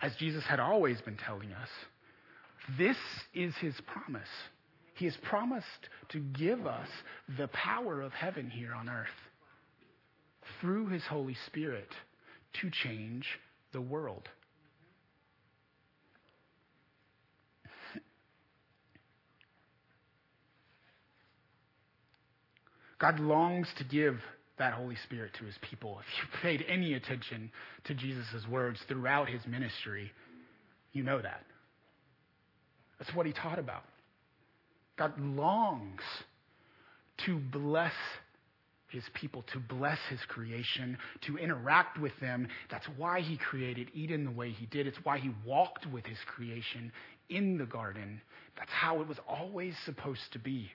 as 0.00 0.14
Jesus 0.14 0.44
had 0.44 0.60
always 0.60 1.00
been 1.00 1.16
telling 1.16 1.50
us, 1.52 1.68
this 2.78 2.96
is 3.34 3.56
his 3.56 3.74
promise. 3.88 4.28
He 4.94 5.06
has 5.06 5.16
promised 5.16 5.66
to 6.10 6.20
give 6.20 6.64
us 6.64 6.86
the 7.36 7.48
power 7.48 8.02
of 8.02 8.12
heaven 8.12 8.50
here 8.50 8.72
on 8.72 8.88
earth 8.88 9.08
through 10.60 10.90
his 10.90 11.02
Holy 11.02 11.36
Spirit 11.46 11.88
to 12.60 12.70
change 12.70 13.26
the 13.72 13.80
world. 13.80 14.28
God 23.04 23.20
longs 23.20 23.68
to 23.76 23.84
give 23.84 24.18
that 24.58 24.72
Holy 24.72 24.96
Spirit 25.04 25.32
to 25.38 25.44
his 25.44 25.56
people. 25.60 25.98
If 26.00 26.06
you 26.16 26.38
paid 26.42 26.64
any 26.66 26.94
attention 26.94 27.50
to 27.84 27.94
Jesus' 27.94 28.46
words 28.50 28.80
throughout 28.88 29.28
his 29.28 29.42
ministry, 29.46 30.10
you 30.94 31.02
know 31.02 31.20
that. 31.20 31.42
That's 32.98 33.14
what 33.14 33.26
he 33.26 33.34
taught 33.34 33.58
about. 33.58 33.82
God 34.96 35.12
longs 35.20 36.00
to 37.26 37.38
bless 37.52 37.92
his 38.88 39.02
people, 39.12 39.44
to 39.52 39.58
bless 39.58 39.98
his 40.08 40.20
creation, 40.28 40.96
to 41.26 41.36
interact 41.36 42.00
with 42.00 42.18
them. 42.22 42.48
That's 42.70 42.86
why 42.96 43.20
he 43.20 43.36
created 43.36 43.90
Eden 43.92 44.24
the 44.24 44.30
way 44.30 44.50
he 44.50 44.64
did. 44.64 44.86
It's 44.86 44.96
why 45.02 45.18
he 45.18 45.30
walked 45.44 45.84
with 45.92 46.06
his 46.06 46.18
creation 46.34 46.90
in 47.28 47.58
the 47.58 47.66
garden. 47.66 48.22
That's 48.56 48.72
how 48.72 49.02
it 49.02 49.08
was 49.08 49.18
always 49.28 49.74
supposed 49.84 50.32
to 50.32 50.38
be. 50.38 50.70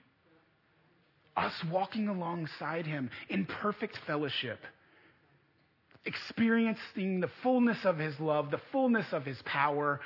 Us 1.36 1.52
walking 1.70 2.08
alongside 2.08 2.86
him 2.86 3.10
in 3.28 3.46
perfect 3.46 3.98
fellowship, 4.06 4.58
experiencing 6.04 7.20
the 7.20 7.30
fullness 7.42 7.78
of 7.84 7.98
his 7.98 8.18
love, 8.18 8.50
the 8.50 8.60
fullness 8.72 9.06
of 9.12 9.24
his 9.24 9.38
power, 9.44 10.00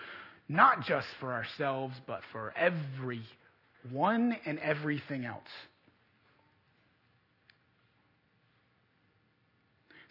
not 0.49 0.85
just 0.85 1.07
for 1.21 1.33
ourselves, 1.33 1.95
but 2.07 2.21
for 2.33 2.53
everyone 2.57 4.37
and 4.45 4.59
everything 4.59 5.25
else. 5.25 5.43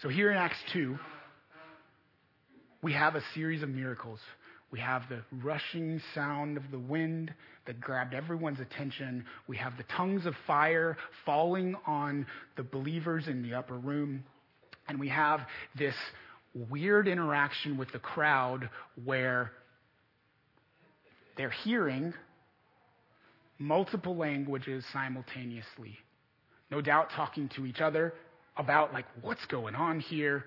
So 0.01 0.09
here 0.09 0.31
in 0.31 0.37
Acts 0.37 0.57
2, 0.73 0.97
we 2.81 2.91
have 2.93 3.15
a 3.15 3.21
series 3.33 3.63
of 3.63 3.69
miracles. 3.69 4.19
We 4.73 4.79
have 4.79 5.03
the 5.07 5.21
rushing 5.43 6.01
sound 6.15 6.57
of 6.57 6.63
the 6.71 6.79
wind 6.79 7.31
that 7.67 7.79
grabbed 7.79 8.15
everyone's 8.15 8.59
attention. 8.59 9.23
We 9.45 9.55
have 9.57 9.77
the 9.77 9.83
tongues 9.83 10.25
of 10.25 10.33
fire 10.47 10.97
falling 11.27 11.75
on 11.85 12.25
the 12.57 12.63
believers 12.63 13.27
in 13.27 13.43
the 13.43 13.53
upper 13.53 13.75
room. 13.75 14.23
And 14.87 14.99
we 14.99 15.09
have 15.09 15.41
this 15.77 15.93
weird 16.71 17.07
interaction 17.07 17.77
with 17.77 17.91
the 17.91 17.99
crowd 17.99 18.67
where 19.05 19.51
they're 21.37 21.51
hearing 21.51 22.11
multiple 23.59 24.15
languages 24.15 24.83
simultaneously. 24.91 25.99
No 26.71 26.81
doubt 26.81 27.11
talking 27.11 27.47
to 27.49 27.67
each 27.67 27.79
other, 27.79 28.15
about 28.57 28.91
like 28.91 29.05
what's 29.21 29.45
going 29.45 29.75
on 29.75 29.99
here. 29.99 30.45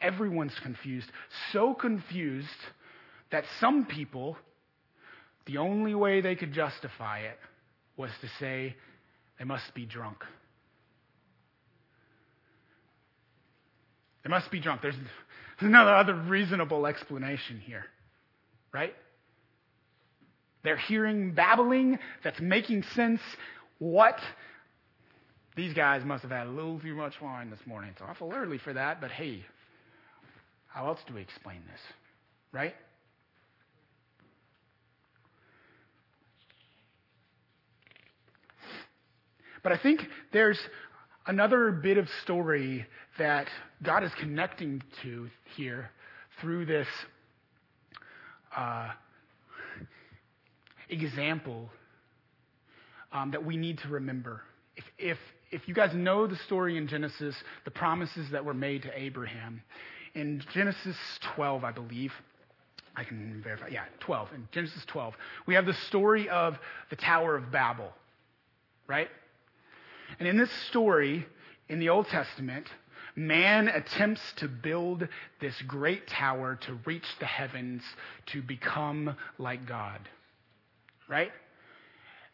Everyone's 0.00 0.58
confused. 0.62 1.10
So 1.52 1.74
confused 1.74 2.48
that 3.30 3.44
some 3.60 3.86
people, 3.86 4.36
the 5.46 5.58
only 5.58 5.94
way 5.94 6.20
they 6.20 6.36
could 6.36 6.52
justify 6.52 7.20
it 7.20 7.38
was 7.96 8.10
to 8.20 8.28
say 8.40 8.74
they 9.38 9.44
must 9.44 9.74
be 9.74 9.84
drunk. 9.84 10.24
They 14.24 14.30
must 14.30 14.50
be 14.50 14.60
drunk. 14.60 14.82
There's 14.82 14.94
no 15.60 15.86
other 15.86 16.14
reasonable 16.14 16.86
explanation 16.86 17.60
here, 17.64 17.84
right? 18.72 18.94
They're 20.64 20.76
hearing 20.76 21.32
babbling 21.34 21.98
that's 22.24 22.40
making 22.40 22.82
sense. 22.94 23.20
What 23.78 24.18
these 25.56 25.72
guys 25.72 26.04
must 26.04 26.22
have 26.22 26.30
had 26.30 26.46
a 26.46 26.50
little 26.50 26.78
too 26.80 26.94
much 26.94 27.14
wine 27.20 27.50
this 27.50 27.60
morning. 27.66 27.90
It's 27.92 28.02
awful 28.02 28.32
early 28.34 28.58
for 28.58 28.72
that, 28.72 29.00
but 29.00 29.10
hey, 29.10 29.44
how 30.66 30.86
else 30.88 31.00
do 31.06 31.14
we 31.14 31.20
explain 31.20 31.62
this? 31.70 31.80
Right? 32.52 32.74
But 39.62 39.72
I 39.72 39.78
think 39.78 40.02
there's 40.32 40.58
another 41.26 41.70
bit 41.72 41.98
of 41.98 42.08
story 42.22 42.86
that 43.18 43.48
God 43.82 44.04
is 44.04 44.12
connecting 44.18 44.82
to 45.02 45.28
here 45.56 45.90
through 46.40 46.66
this 46.66 46.88
uh, 48.56 48.90
example 50.88 51.68
um, 53.12 53.30
that 53.32 53.44
we 53.44 53.56
need 53.56 53.78
to 53.78 53.88
remember. 53.88 54.42
If, 54.76 54.84
if 54.98 55.18
if 55.50 55.66
you 55.66 55.74
guys 55.74 55.94
know 55.94 56.26
the 56.26 56.36
story 56.46 56.76
in 56.76 56.86
Genesis, 56.88 57.34
the 57.64 57.70
promises 57.70 58.30
that 58.32 58.44
were 58.44 58.54
made 58.54 58.82
to 58.82 58.90
Abraham, 58.98 59.62
in 60.14 60.42
Genesis 60.52 60.96
12, 61.34 61.64
I 61.64 61.72
believe, 61.72 62.12
I 62.96 63.04
can 63.04 63.40
verify, 63.42 63.68
yeah, 63.68 63.84
12, 64.00 64.28
in 64.34 64.48
Genesis 64.52 64.82
12, 64.86 65.14
we 65.46 65.54
have 65.54 65.66
the 65.66 65.74
story 65.88 66.28
of 66.28 66.56
the 66.90 66.96
Tower 66.96 67.36
of 67.36 67.50
Babel, 67.50 67.92
right? 68.86 69.08
And 70.18 70.28
in 70.28 70.36
this 70.36 70.50
story, 70.68 71.26
in 71.68 71.80
the 71.80 71.88
Old 71.88 72.08
Testament, 72.08 72.66
man 73.14 73.68
attempts 73.68 74.32
to 74.36 74.48
build 74.48 75.08
this 75.40 75.60
great 75.62 76.06
tower 76.06 76.56
to 76.62 76.78
reach 76.84 77.06
the 77.18 77.26
heavens 77.26 77.82
to 78.26 78.42
become 78.42 79.16
like 79.38 79.66
God, 79.66 80.00
right? 81.08 81.32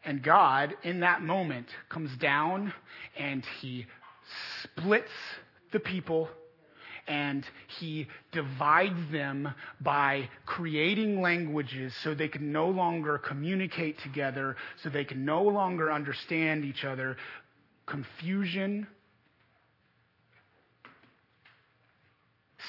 And 0.03 0.21
God, 0.21 0.75
in 0.83 0.99
that 0.99 1.23
moment, 1.23 1.67
comes 1.89 2.15
down 2.17 2.73
and 3.17 3.43
he 3.59 3.87
splits 4.63 5.11
the 5.71 5.79
people 5.79 6.29
and 7.07 7.45
he 7.79 8.07
divides 8.31 8.99
them 9.11 9.53
by 9.79 10.29
creating 10.45 11.21
languages 11.21 11.93
so 12.03 12.15
they 12.15 12.27
can 12.27 12.51
no 12.51 12.67
longer 12.67 13.17
communicate 13.19 13.99
together, 13.99 14.55
so 14.81 14.89
they 14.89 15.05
can 15.05 15.23
no 15.23 15.43
longer 15.43 15.91
understand 15.91 16.65
each 16.65 16.83
other. 16.83 17.17
Confusion, 17.85 18.87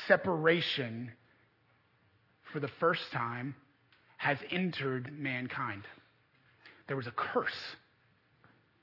separation, 0.06 1.10
for 2.52 2.60
the 2.60 2.68
first 2.80 3.02
time, 3.12 3.54
has 4.18 4.38
entered 4.50 5.10
mankind 5.18 5.82
there 6.86 6.96
was 6.96 7.06
a 7.06 7.12
curse 7.12 7.76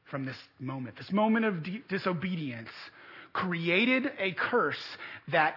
from 0.10 0.26
this 0.26 0.36
moment. 0.60 0.98
This 0.98 1.12
moment 1.12 1.46
of 1.46 1.63
de- 1.63 1.84
disobedience 1.89 2.69
created 3.32 4.12
a 4.19 4.34
curse 4.34 4.82
that 5.32 5.56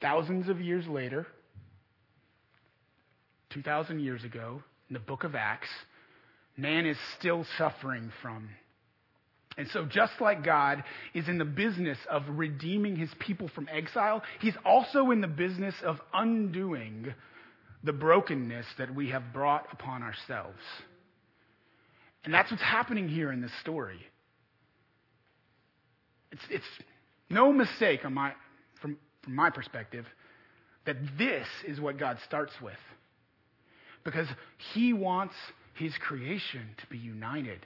thousands 0.00 0.48
of 0.48 0.60
years 0.60 0.86
later, 0.86 1.26
2,000 3.50 4.00
years 4.00 4.24
ago, 4.24 4.62
in 4.90 4.94
the 4.94 5.00
book 5.00 5.24
of 5.24 5.34
Acts, 5.34 5.68
man 6.56 6.86
is 6.86 6.98
still 7.18 7.46
suffering 7.56 8.12
from. 8.20 8.48
And 9.56 9.68
so, 9.72 9.84
just 9.84 10.14
like 10.20 10.44
God 10.44 10.82
is 11.14 11.28
in 11.28 11.38
the 11.38 11.44
business 11.44 11.98
of 12.10 12.22
redeeming 12.28 12.96
his 12.96 13.10
people 13.20 13.48
from 13.54 13.68
exile, 13.70 14.22
he's 14.40 14.56
also 14.64 15.10
in 15.10 15.20
the 15.20 15.28
business 15.28 15.74
of 15.84 16.00
undoing 16.12 17.14
the 17.84 17.92
brokenness 17.92 18.66
that 18.78 18.94
we 18.94 19.10
have 19.10 19.32
brought 19.32 19.66
upon 19.72 20.02
ourselves. 20.02 20.58
And 22.24 22.32
that's 22.32 22.50
what's 22.50 22.62
happening 22.62 23.08
here 23.08 23.30
in 23.30 23.42
this 23.42 23.52
story. 23.60 24.00
It's, 26.32 26.42
it's 26.50 26.64
no 27.30 27.52
mistake 27.52 28.08
my, 28.10 28.32
from, 28.80 28.96
from 29.22 29.36
my 29.36 29.50
perspective 29.50 30.06
that 30.86 30.96
this 31.18 31.46
is 31.66 31.80
what 31.80 31.98
God 31.98 32.18
starts 32.26 32.52
with. 32.62 32.74
Because 34.04 34.26
He 34.72 34.92
wants 34.92 35.34
His 35.74 35.92
creation 35.98 36.62
to 36.78 36.86
be 36.88 36.98
united, 36.98 37.60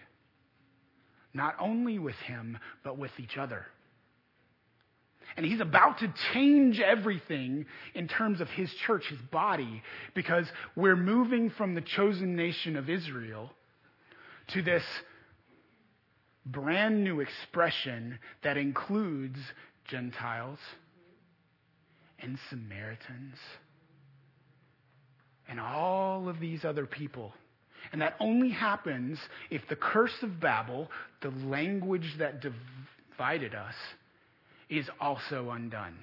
not 1.38 1.54
only 1.58 1.98
with 1.98 2.16
Him, 2.16 2.58
but 2.84 2.98
with 2.98 3.12
each 3.18 3.38
other. 3.38 3.64
And 5.36 5.46
he's 5.46 5.60
about 5.60 5.98
to 5.98 6.12
change 6.32 6.80
everything 6.80 7.66
in 7.94 8.08
terms 8.08 8.40
of 8.40 8.48
his 8.48 8.72
church, 8.86 9.04
his 9.08 9.20
body, 9.30 9.82
because 10.14 10.46
we're 10.74 10.96
moving 10.96 11.50
from 11.50 11.74
the 11.74 11.80
chosen 11.80 12.34
nation 12.34 12.76
of 12.76 12.88
Israel 12.90 13.52
to 14.48 14.62
this 14.62 14.82
brand 16.44 17.04
new 17.04 17.20
expression 17.20 18.18
that 18.42 18.56
includes 18.56 19.38
Gentiles 19.88 20.58
and 22.20 22.38
Samaritans 22.50 23.36
and 25.48 25.60
all 25.60 26.28
of 26.28 26.40
these 26.40 26.64
other 26.64 26.86
people. 26.86 27.32
And 27.92 28.02
that 28.02 28.16
only 28.20 28.50
happens 28.50 29.18
if 29.50 29.62
the 29.68 29.76
curse 29.76 30.22
of 30.22 30.40
Babel, 30.40 30.90
the 31.22 31.30
language 31.30 32.14
that 32.18 32.40
divided 32.40 33.54
us, 33.54 33.74
is 34.68 34.88
also 35.00 35.50
undone. 35.50 35.98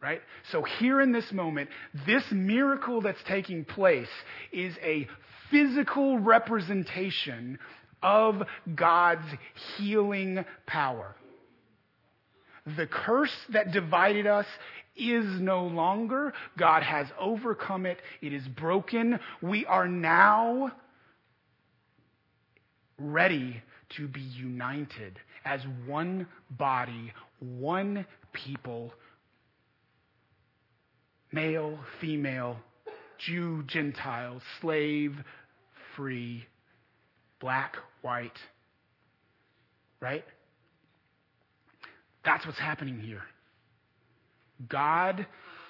Right? 0.00 0.20
So, 0.50 0.62
here 0.62 1.00
in 1.00 1.12
this 1.12 1.30
moment, 1.32 1.70
this 2.06 2.24
miracle 2.32 3.00
that's 3.00 3.22
taking 3.28 3.64
place 3.64 4.08
is 4.52 4.74
a 4.82 5.06
physical 5.50 6.18
representation 6.18 7.58
of 8.02 8.42
God's 8.74 9.26
healing 9.76 10.44
power. 10.66 11.14
The 12.76 12.86
curse 12.86 13.34
that 13.50 13.72
divided 13.72 14.26
us 14.26 14.46
is 14.96 15.40
no 15.40 15.64
longer. 15.64 16.32
God 16.58 16.82
has 16.82 17.06
overcome 17.18 17.86
it. 17.86 17.98
It 18.20 18.32
is 18.32 18.46
broken. 18.48 19.18
We 19.40 19.64
are 19.66 19.88
now 19.88 20.72
ready 22.98 23.62
to 23.96 24.08
be 24.08 24.20
united 24.20 25.18
as 25.44 25.60
one 25.86 26.26
body, 26.50 27.12
one 27.40 28.06
people, 28.32 28.92
male, 31.32 31.78
female, 32.00 32.58
Jew, 33.18 33.62
Gentile, 33.66 34.40
slave, 34.60 35.14
free, 35.96 36.46
black, 37.40 37.76
white. 38.02 38.38
Right? 40.00 40.24
That's 42.24 42.44
what's 42.46 42.58
happening 42.58 42.98
here. 42.98 43.22
God 44.68 45.26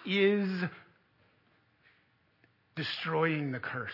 is 0.07 0.49
destroying 2.77 3.53
the 3.53 3.59
curse. 3.59 3.91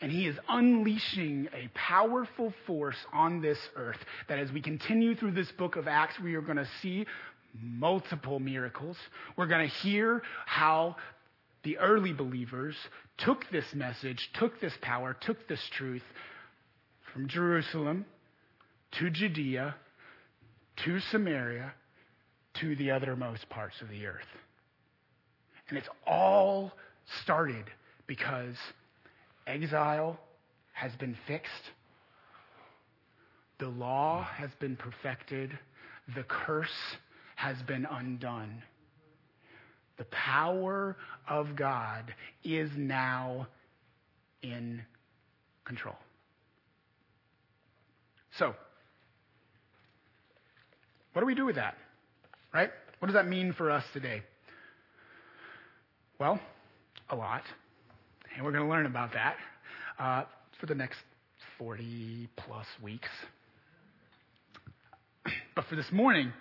And 0.00 0.10
he 0.10 0.26
is 0.26 0.36
unleashing 0.48 1.48
a 1.54 1.70
powerful 1.78 2.52
force 2.66 2.96
on 3.12 3.40
this 3.40 3.58
earth 3.76 3.98
that 4.28 4.38
as 4.38 4.50
we 4.50 4.60
continue 4.60 5.14
through 5.14 5.32
this 5.32 5.50
book 5.56 5.76
of 5.76 5.86
Acts, 5.86 6.14
we 6.22 6.34
are 6.34 6.40
going 6.40 6.56
to 6.56 6.68
see 6.82 7.06
multiple 7.60 8.40
miracles. 8.40 8.96
We're 9.36 9.46
going 9.46 9.68
to 9.68 9.74
hear 9.76 10.22
how 10.44 10.96
the 11.62 11.78
early 11.78 12.12
believers 12.12 12.74
took 13.18 13.44
this 13.52 13.66
message, 13.74 14.18
took 14.40 14.60
this 14.60 14.72
power, 14.82 15.16
took 15.20 15.46
this 15.46 15.62
truth 15.76 16.02
from 17.12 17.28
Jerusalem 17.28 18.04
to 18.98 19.10
Judea 19.10 19.76
to 20.84 20.98
Samaria 21.12 21.74
to 22.60 22.76
the 22.76 22.88
othermost 22.88 23.48
parts 23.48 23.76
of 23.80 23.88
the 23.88 24.06
earth. 24.06 24.20
And 25.68 25.78
it's 25.78 25.88
all 26.06 26.72
started 27.22 27.64
because 28.06 28.54
exile 29.46 30.18
has 30.72 30.92
been 30.96 31.16
fixed, 31.26 31.50
the 33.58 33.68
law 33.68 34.24
has 34.24 34.50
been 34.58 34.76
perfected, 34.76 35.56
the 36.14 36.24
curse 36.24 36.68
has 37.36 37.56
been 37.62 37.86
undone. 37.86 38.62
The 39.98 40.04
power 40.04 40.96
of 41.28 41.54
God 41.54 42.14
is 42.42 42.70
now 42.76 43.46
in 44.42 44.82
control. 45.64 45.96
So, 48.38 48.54
what 51.12 51.20
do 51.20 51.26
we 51.26 51.34
do 51.34 51.44
with 51.44 51.56
that? 51.56 51.76
Right? 52.52 52.70
What 52.98 53.06
does 53.06 53.14
that 53.14 53.26
mean 53.26 53.52
for 53.52 53.70
us 53.70 53.84
today? 53.92 54.22
Well, 56.18 56.38
a 57.08 57.16
lot. 57.16 57.42
And 58.34 58.44
we're 58.44 58.52
going 58.52 58.64
to 58.64 58.70
learn 58.70 58.86
about 58.86 59.12
that 59.14 59.36
uh, 59.98 60.24
for 60.60 60.66
the 60.66 60.74
next 60.74 60.98
40 61.58 62.28
plus 62.36 62.66
weeks. 62.82 63.08
But 65.54 65.66
for 65.66 65.76
this 65.76 65.92
morning, 65.92 66.32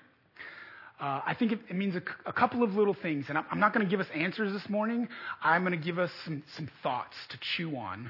uh, 1.02 1.22
I 1.26 1.36
think 1.38 1.52
it, 1.52 1.60
it 1.70 1.76
means 1.76 1.96
a, 1.96 2.30
a, 2.30 2.32
couple 2.32 2.64
of 2.64 2.76
little 2.76 2.96
things. 3.02 3.26
And 3.28 3.38
I'm 3.38 3.60
not 3.60 3.74
going 3.74 3.86
to 3.86 3.90
give 3.90 4.00
us 4.00 4.08
answers 4.16 4.54
this 4.54 4.70
morning. 4.70 5.10
I'm 5.44 5.64
going 5.64 5.78
to 5.78 5.86
give 5.86 6.00
us 6.00 6.10
some, 6.24 6.44
some 6.56 6.70
thoughts 6.82 7.16
to 7.32 7.40
chew 7.58 7.76
on 7.76 8.10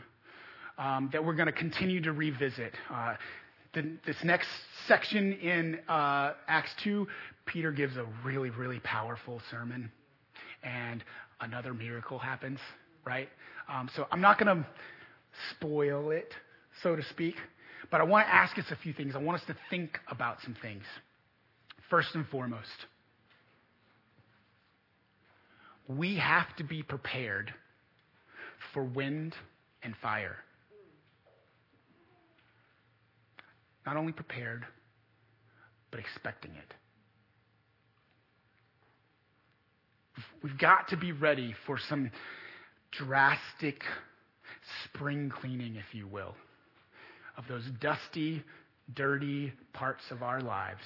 um, 0.77 1.09
that 1.13 1.25
we're 1.25 1.33
going 1.33 1.47
to 1.47 1.53
continue 1.53 2.01
to 2.01 2.11
revisit. 2.11 2.73
Uh, 2.93 3.15
the, 3.73 3.97
this 4.05 4.17
next 4.23 4.47
section 4.87 5.33
in 5.33 5.79
uh, 5.87 6.33
Acts 6.47 6.71
2, 6.83 7.07
Peter 7.45 7.71
gives 7.71 7.95
a 7.97 8.05
really, 8.23 8.49
really 8.49 8.79
powerful 8.81 9.41
sermon, 9.49 9.91
and 10.63 11.03
another 11.39 11.73
miracle 11.73 12.19
happens, 12.19 12.59
right? 13.05 13.29
Um, 13.69 13.89
so 13.95 14.07
I'm 14.11 14.21
not 14.21 14.37
going 14.37 14.57
to 14.57 14.67
spoil 15.51 16.11
it, 16.11 16.33
so 16.83 16.95
to 16.95 17.03
speak, 17.03 17.35
but 17.89 18.01
I 18.01 18.03
want 18.03 18.27
to 18.27 18.33
ask 18.33 18.57
us 18.57 18.65
a 18.71 18.75
few 18.75 18.93
things. 18.93 19.15
I 19.15 19.19
want 19.19 19.39
us 19.39 19.47
to 19.47 19.55
think 19.69 19.99
about 20.09 20.41
some 20.43 20.55
things. 20.61 20.83
First 21.89 22.15
and 22.15 22.27
foremost, 22.27 22.69
we 25.87 26.17
have 26.17 26.55
to 26.57 26.63
be 26.63 26.83
prepared 26.83 27.53
for 28.73 28.83
wind 28.83 29.35
and 29.83 29.95
fire. 30.01 30.37
Not 33.91 33.99
only 33.99 34.13
prepared, 34.13 34.65
but 35.91 35.99
expecting 35.99 36.51
it. 36.51 36.73
We've 40.41 40.57
got 40.57 40.87
to 40.87 40.95
be 40.95 41.11
ready 41.11 41.53
for 41.65 41.77
some 41.77 42.09
drastic 42.91 43.83
spring 44.85 45.29
cleaning, 45.29 45.75
if 45.75 45.93
you 45.93 46.07
will, 46.07 46.35
of 47.35 47.43
those 47.49 47.65
dusty, 47.81 48.41
dirty 48.93 49.51
parts 49.73 50.09
of 50.09 50.23
our 50.23 50.39
lives 50.39 50.85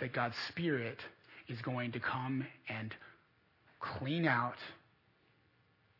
that 0.00 0.12
God's 0.12 0.34
Spirit 0.48 0.98
is 1.46 1.62
going 1.62 1.92
to 1.92 2.00
come 2.00 2.44
and 2.68 2.92
clean 3.78 4.26
out, 4.26 4.58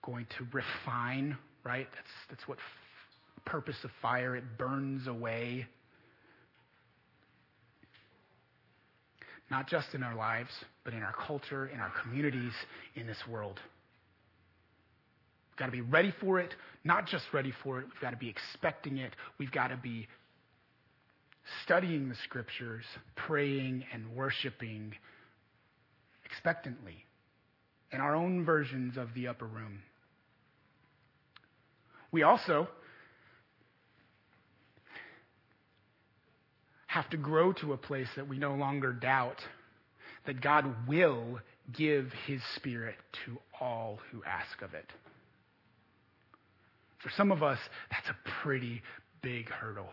going 0.02 0.26
to 0.38 0.46
refine, 0.52 1.38
right? 1.62 1.86
That's, 1.94 2.10
that's 2.30 2.48
what 2.48 2.58
purpose 3.44 3.76
of 3.84 3.92
fire, 4.02 4.34
it 4.34 4.58
burns 4.58 5.06
away. 5.06 5.68
Not 9.50 9.68
just 9.68 9.94
in 9.94 10.02
our 10.02 10.14
lives, 10.14 10.50
but 10.84 10.94
in 10.94 11.02
our 11.02 11.14
culture, 11.26 11.66
in 11.66 11.80
our 11.80 11.92
communities, 12.02 12.52
in 12.94 13.06
this 13.06 13.22
world. 13.28 13.60
We've 15.50 15.58
got 15.58 15.66
to 15.66 15.72
be 15.72 15.82
ready 15.82 16.12
for 16.20 16.40
it, 16.40 16.54
not 16.82 17.06
just 17.06 17.24
ready 17.32 17.52
for 17.62 17.78
it, 17.78 17.84
we've 17.84 18.00
got 18.00 18.10
to 18.10 18.16
be 18.16 18.28
expecting 18.28 18.98
it. 18.98 19.14
We've 19.38 19.52
got 19.52 19.68
to 19.68 19.76
be 19.76 20.08
studying 21.64 22.08
the 22.08 22.16
scriptures, 22.24 22.84
praying 23.14 23.84
and 23.92 24.16
worshiping 24.16 24.94
expectantly 26.24 27.04
in 27.92 28.00
our 28.00 28.16
own 28.16 28.44
versions 28.44 28.96
of 28.96 29.08
the 29.14 29.28
upper 29.28 29.46
room. 29.46 29.80
We 32.10 32.22
also 32.22 32.68
have 36.94 37.10
to 37.10 37.16
grow 37.16 37.52
to 37.52 37.72
a 37.72 37.76
place 37.76 38.06
that 38.14 38.28
we 38.28 38.38
no 38.38 38.54
longer 38.54 38.92
doubt 38.92 39.40
that 40.26 40.40
God 40.40 40.64
will 40.86 41.40
give 41.72 42.12
his 42.24 42.40
spirit 42.54 42.94
to 43.26 43.36
all 43.60 43.98
who 44.12 44.22
ask 44.22 44.62
of 44.62 44.74
it. 44.74 44.86
For 47.02 47.10
some 47.16 47.32
of 47.32 47.42
us, 47.42 47.58
that's 47.90 48.08
a 48.08 48.16
pretty 48.42 48.80
big 49.22 49.48
hurdle. 49.48 49.88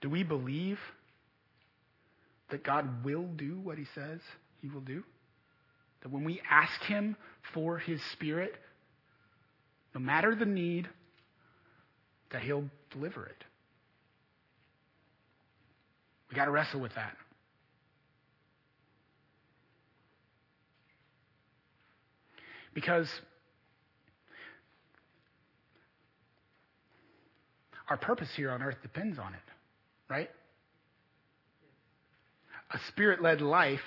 Do 0.00 0.08
we 0.08 0.22
believe 0.22 0.78
that 2.50 2.64
God 2.64 3.04
will 3.04 3.26
do 3.36 3.60
what 3.62 3.76
he 3.76 3.84
says 3.94 4.20
he 4.62 4.68
will 4.68 4.80
do? 4.80 5.04
That 6.02 6.10
when 6.10 6.24
we 6.24 6.40
ask 6.50 6.80
him 6.84 7.16
for 7.52 7.76
his 7.76 8.00
spirit, 8.12 8.54
no 9.94 10.00
matter 10.00 10.34
the 10.34 10.46
need, 10.46 10.88
that 12.32 12.40
he'll 12.40 12.64
deliver 12.90 13.26
it? 13.26 13.44
We 16.34 16.36
got 16.36 16.46
to 16.46 16.50
wrestle 16.50 16.80
with 16.80 16.96
that. 16.96 17.16
Because 22.74 23.08
our 27.88 27.96
purpose 27.96 28.30
here 28.34 28.50
on 28.50 28.62
earth 28.62 28.78
depends 28.82 29.16
on 29.20 29.32
it, 29.32 29.40
right? 30.10 30.28
a 32.72 32.78
spirit 32.88 33.22
led 33.22 33.40
life, 33.40 33.78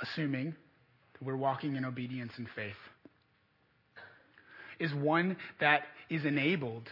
assuming 0.00 0.54
that 1.14 1.22
we're 1.22 1.36
walking 1.36 1.74
in 1.74 1.84
obedience 1.84 2.32
and 2.36 2.46
faith, 2.54 2.72
is 4.78 4.94
one 4.94 5.36
that 5.58 5.82
is 6.08 6.24
enabled 6.24 6.88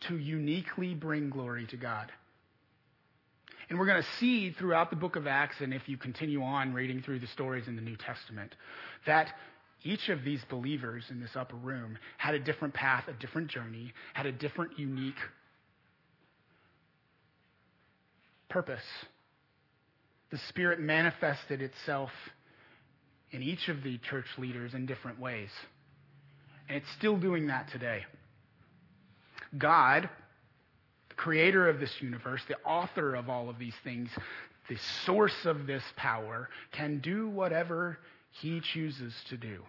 to 0.00 0.16
uniquely 0.16 0.94
bring 0.94 1.30
glory 1.30 1.66
to 1.66 1.76
God. 1.76 2.12
And 3.68 3.78
we're 3.78 3.86
going 3.86 4.02
to 4.02 4.08
see 4.20 4.50
throughout 4.50 4.90
the 4.90 4.96
book 4.96 5.16
of 5.16 5.26
Acts, 5.26 5.56
and 5.60 5.74
if 5.74 5.88
you 5.88 5.96
continue 5.96 6.42
on 6.42 6.72
reading 6.72 7.02
through 7.02 7.18
the 7.18 7.26
stories 7.26 7.66
in 7.66 7.74
the 7.74 7.82
New 7.82 7.96
Testament, 7.96 8.54
that 9.06 9.28
each 9.82 10.08
of 10.08 10.22
these 10.24 10.40
believers 10.48 11.04
in 11.10 11.20
this 11.20 11.34
upper 11.34 11.56
room 11.56 11.98
had 12.16 12.34
a 12.34 12.38
different 12.38 12.74
path, 12.74 13.08
a 13.08 13.12
different 13.14 13.48
journey, 13.48 13.92
had 14.14 14.26
a 14.26 14.32
different, 14.32 14.78
unique 14.78 15.14
purpose. 18.48 18.84
The 20.30 20.38
Spirit 20.48 20.80
manifested 20.80 21.60
itself 21.60 22.10
in 23.30 23.42
each 23.42 23.68
of 23.68 23.82
the 23.82 23.98
church 23.98 24.26
leaders 24.38 24.74
in 24.74 24.86
different 24.86 25.20
ways. 25.20 25.50
And 26.68 26.76
it's 26.76 26.90
still 26.96 27.16
doing 27.16 27.48
that 27.48 27.68
today. 27.70 28.04
God, 29.56 30.08
the 31.08 31.14
creator 31.14 31.68
of 31.68 31.80
this 31.80 31.92
universe, 32.00 32.42
the 32.48 32.58
author 32.64 33.14
of 33.14 33.28
all 33.28 33.48
of 33.48 33.58
these 33.58 33.74
things, 33.84 34.10
the 34.68 34.76
source 35.04 35.44
of 35.44 35.66
this 35.66 35.82
power, 35.96 36.48
can 36.72 36.98
do 36.98 37.28
whatever 37.28 37.98
he 38.30 38.60
chooses 38.60 39.14
to 39.28 39.36
do. 39.36 39.62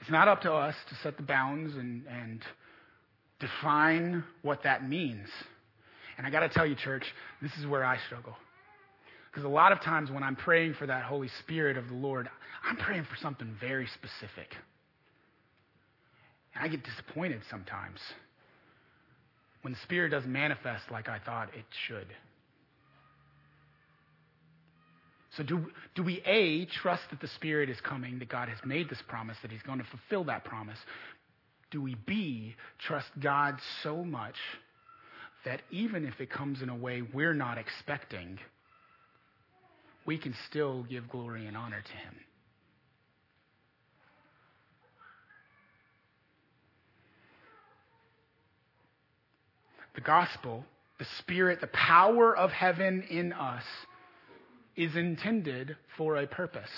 It's 0.00 0.10
not 0.10 0.26
up 0.26 0.42
to 0.42 0.52
us 0.52 0.74
to 0.88 0.96
set 0.96 1.16
the 1.16 1.22
bounds 1.22 1.76
and, 1.76 2.04
and 2.08 2.42
define 3.38 4.24
what 4.42 4.64
that 4.64 4.88
means. 4.88 5.28
And 6.18 6.26
I 6.26 6.30
got 6.30 6.40
to 6.40 6.48
tell 6.48 6.66
you, 6.66 6.74
church, 6.74 7.04
this 7.40 7.56
is 7.56 7.66
where 7.66 7.84
I 7.84 7.98
struggle. 8.06 8.34
Because 9.32 9.44
a 9.46 9.48
lot 9.48 9.72
of 9.72 9.80
times 9.80 10.10
when 10.10 10.22
I'm 10.22 10.36
praying 10.36 10.74
for 10.74 10.86
that 10.86 11.04
Holy 11.04 11.30
Spirit 11.40 11.78
of 11.78 11.88
the 11.88 11.94
Lord, 11.94 12.28
I'm 12.68 12.76
praying 12.76 13.04
for 13.04 13.16
something 13.16 13.56
very 13.58 13.86
specific. 13.86 14.54
And 16.54 16.62
I 16.62 16.68
get 16.68 16.84
disappointed 16.84 17.40
sometimes 17.50 17.98
when 19.62 19.72
the 19.72 19.78
Spirit 19.84 20.10
doesn't 20.10 20.30
manifest 20.30 20.84
like 20.90 21.08
I 21.08 21.18
thought 21.18 21.48
it 21.54 21.64
should. 21.86 22.08
So, 25.38 25.42
do, 25.42 25.64
do 25.94 26.02
we 26.02 26.20
A, 26.26 26.66
trust 26.66 27.04
that 27.08 27.22
the 27.22 27.28
Spirit 27.28 27.70
is 27.70 27.80
coming, 27.80 28.18
that 28.18 28.28
God 28.28 28.50
has 28.50 28.58
made 28.66 28.90
this 28.90 29.00
promise, 29.08 29.38
that 29.40 29.50
He's 29.50 29.62
going 29.62 29.78
to 29.78 29.86
fulfill 29.86 30.24
that 30.24 30.44
promise? 30.44 30.76
Do 31.70 31.80
we 31.80 31.96
B, 32.06 32.54
trust 32.86 33.06
God 33.18 33.56
so 33.82 34.04
much 34.04 34.34
that 35.46 35.62
even 35.70 36.04
if 36.04 36.20
it 36.20 36.28
comes 36.28 36.60
in 36.60 36.68
a 36.68 36.76
way 36.76 37.00
we're 37.14 37.32
not 37.32 37.56
expecting, 37.56 38.38
we 40.06 40.18
can 40.18 40.34
still 40.48 40.84
give 40.84 41.08
glory 41.08 41.46
and 41.46 41.56
honor 41.56 41.80
to 41.80 41.92
Him? 41.92 42.14
The 49.94 50.00
gospel, 50.00 50.64
the 50.98 51.06
Spirit, 51.18 51.60
the 51.60 51.66
power 51.68 52.36
of 52.36 52.50
heaven 52.50 53.04
in 53.10 53.32
us 53.32 53.64
is 54.74 54.96
intended 54.96 55.76
for 55.96 56.16
a 56.16 56.26
purpose. 56.26 56.70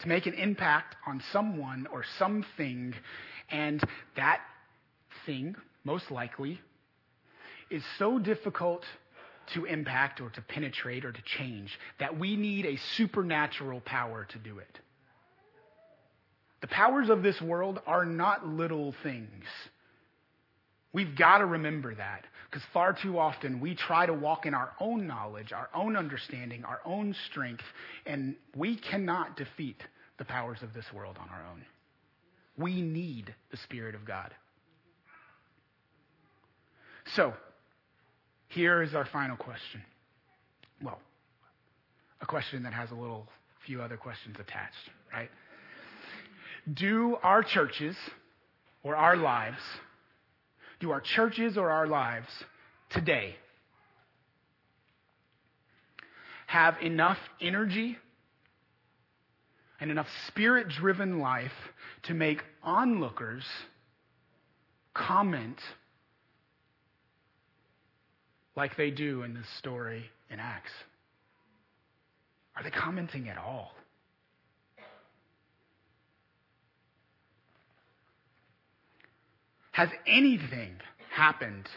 To 0.00 0.08
make 0.08 0.26
an 0.26 0.34
impact 0.34 0.96
on 1.06 1.22
someone 1.32 1.86
or 1.90 2.04
something, 2.18 2.94
and 3.50 3.82
that 4.16 4.40
thing, 5.24 5.56
most 5.82 6.10
likely, 6.10 6.60
is 7.70 7.82
so 7.98 8.18
difficult 8.18 8.82
to 9.48 9.64
impact 9.64 10.20
or 10.20 10.30
to 10.30 10.42
penetrate 10.42 11.04
or 11.04 11.12
to 11.12 11.22
change 11.22 11.78
that 11.98 12.18
we 12.18 12.36
need 12.36 12.66
a 12.66 12.76
supernatural 12.96 13.80
power 13.80 14.26
to 14.30 14.38
do 14.38 14.58
it. 14.58 14.78
The 16.60 16.68
powers 16.68 17.10
of 17.10 17.22
this 17.22 17.40
world 17.42 17.80
are 17.86 18.06
not 18.06 18.46
little 18.46 18.94
things. 19.02 19.44
We've 20.94 21.14
got 21.14 21.38
to 21.38 21.46
remember 21.46 21.94
that. 21.94 22.24
Because 22.48 22.66
far 22.72 22.92
too 22.92 23.18
often 23.18 23.60
we 23.60 23.74
try 23.74 24.06
to 24.06 24.14
walk 24.14 24.46
in 24.46 24.54
our 24.54 24.72
own 24.80 25.08
knowledge, 25.08 25.52
our 25.52 25.68
own 25.74 25.96
understanding, 25.96 26.64
our 26.64 26.80
own 26.84 27.14
strength, 27.26 27.64
and 28.06 28.36
we 28.54 28.76
cannot 28.76 29.36
defeat 29.36 29.82
the 30.18 30.24
powers 30.24 30.62
of 30.62 30.72
this 30.72 30.86
world 30.92 31.18
on 31.20 31.28
our 31.30 31.44
own. 31.50 31.64
We 32.56 32.80
need 32.80 33.34
the 33.50 33.56
Spirit 33.56 33.96
of 33.96 34.04
God. 34.04 34.32
So, 37.14 37.34
here 38.54 38.82
is 38.82 38.94
our 38.94 39.06
final 39.06 39.36
question. 39.36 39.82
Well, 40.82 41.00
a 42.20 42.26
question 42.26 42.62
that 42.62 42.72
has 42.72 42.90
a 42.90 42.94
little 42.94 43.26
few 43.66 43.82
other 43.82 43.96
questions 43.96 44.36
attached, 44.38 44.90
right? 45.12 45.30
Do 46.72 47.16
our 47.22 47.42
churches 47.42 47.96
or 48.82 48.96
our 48.96 49.16
lives 49.16 49.58
do 50.80 50.90
our 50.90 51.00
churches 51.00 51.56
or 51.56 51.70
our 51.70 51.86
lives 51.86 52.28
today 52.90 53.36
have 56.46 56.74
enough 56.82 57.16
energy 57.40 57.96
and 59.80 59.90
enough 59.90 60.06
spirit 60.28 60.68
driven 60.68 61.18
life 61.18 61.52
to 62.02 62.14
make 62.14 62.42
onlookers 62.62 63.44
comment 64.92 65.58
like 68.56 68.76
they 68.76 68.90
do 68.90 69.22
in 69.22 69.34
this 69.34 69.46
story 69.58 70.04
in 70.30 70.38
Acts? 70.38 70.70
Are 72.56 72.62
they 72.62 72.70
commenting 72.70 73.28
at 73.28 73.38
all? 73.38 73.72
Has 79.72 79.88
anything 80.06 80.76
happened 81.12 81.68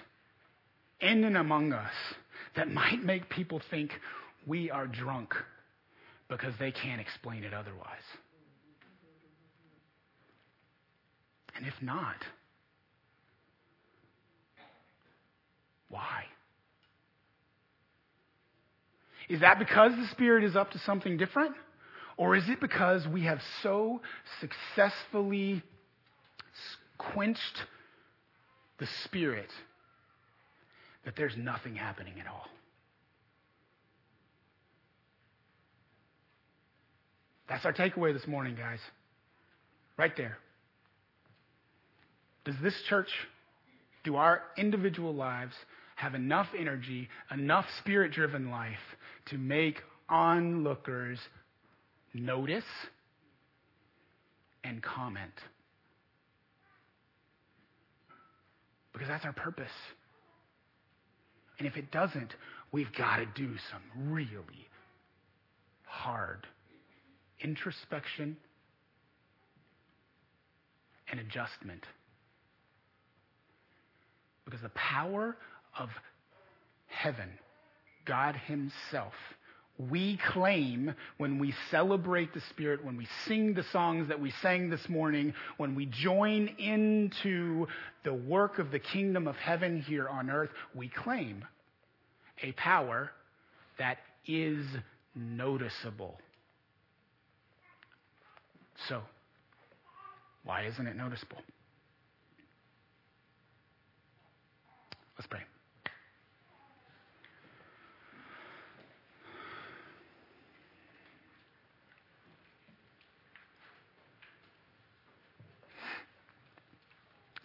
in 1.01 1.23
and 1.23 1.35
among 1.35 1.73
us 1.73 1.93
that 2.55 2.69
might 2.71 3.03
make 3.03 3.27
people 3.29 3.59
think 3.71 3.91
we 4.45 4.69
are 4.69 4.85
drunk 4.85 5.33
because 6.29 6.53
they 6.59 6.71
can't 6.71 7.01
explain 7.01 7.43
it 7.43 7.55
otherwise? 7.55 8.05
And 11.55 11.65
if 11.65 11.73
not, 11.81 12.17
why? 15.89 16.25
Is 19.29 19.41
that 19.41 19.59
because 19.59 19.93
the 19.95 20.07
Spirit 20.07 20.43
is 20.43 20.55
up 20.55 20.71
to 20.71 20.79
something 20.79 21.17
different? 21.17 21.55
Or 22.15 22.35
is 22.35 22.49
it 22.49 22.59
because 22.59 23.07
we 23.07 23.23
have 23.23 23.39
so 23.61 24.01
successfully 24.39 25.61
quenched 26.97 27.63
the 28.79 28.87
Spirit 29.03 29.49
that 31.05 31.15
there's 31.15 31.35
nothing 31.37 31.75
happening 31.75 32.13
at 32.19 32.27
all. 32.27 32.45
That's 37.47 37.65
our 37.65 37.73
takeaway 37.73 38.13
this 38.13 38.27
morning, 38.27 38.55
guys. 38.55 38.79
Right 39.97 40.15
there. 40.17 40.37
Does 42.43 42.55
this 42.61 42.75
church, 42.89 43.09
do 44.03 44.17
our 44.17 44.41
individual 44.57 45.13
lives 45.13 45.53
have 45.97 46.15
enough 46.15 46.47
energy, 46.57 47.09
enough 47.31 47.65
spirit 47.79 48.13
driven 48.13 48.49
life 48.49 48.77
to 49.27 49.37
make 49.37 49.81
onlookers 50.09 51.19
notice 52.13 52.63
and 54.63 54.81
comment? 54.81 55.33
because 58.97 59.09
that's 59.09 59.25
our 59.25 59.33
purpose. 59.33 59.71
And 61.59 61.67
if 61.67 61.77
it 61.77 61.91
doesn't, 61.91 62.33
we've 62.71 62.91
got 62.97 63.17
to 63.17 63.25
do 63.35 63.53
some 63.71 64.11
really 64.11 64.67
hard 65.85 66.47
introspection 67.39 68.37
and 71.11 71.19
adjustment. 71.19 71.83
Because 74.45 74.61
the 74.61 74.69
power 74.69 75.37
of 75.79 75.89
heaven, 76.87 77.29
God 78.05 78.35
Himself, 78.35 79.13
we 79.77 80.19
claim 80.33 80.95
when 81.17 81.37
we 81.37 81.53
celebrate 81.69 82.33
the 82.33 82.41
Spirit, 82.49 82.83
when 82.83 82.97
we 82.97 83.07
sing 83.27 83.53
the 83.53 83.63
songs 83.71 84.07
that 84.07 84.19
we 84.19 84.31
sang 84.41 84.69
this 84.69 84.89
morning, 84.89 85.33
when 85.57 85.75
we 85.75 85.85
join 85.85 86.47
into 86.57 87.67
the 88.03 88.13
work 88.13 88.57
of 88.57 88.71
the 88.71 88.79
kingdom 88.79 89.27
of 89.27 89.35
heaven 89.35 89.81
here 89.81 90.07
on 90.07 90.31
earth, 90.31 90.49
we 90.73 90.89
claim 90.89 91.45
a 92.41 92.51
power 92.53 93.11
that 93.77 93.99
is 94.25 94.65
noticeable 95.15 96.17
So, 98.87 99.01
why 100.43 100.65
isn't 100.65 100.87
it 100.87 100.95
noticeable? 100.95 101.41
Let's 105.17 105.27
pray. 105.27 105.41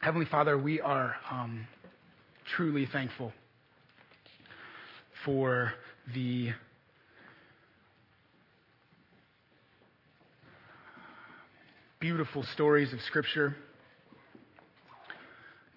Heavenly 0.02 0.26
Father, 0.26 0.58
we 0.58 0.80
are 0.80 1.14
um, 1.30 1.64
truly 2.56 2.88
thankful 2.92 3.32
for 5.24 5.72
the 6.12 6.48
beautiful 12.00 12.42
stories 12.52 12.92
of 12.92 12.98
Scripture 13.02 13.54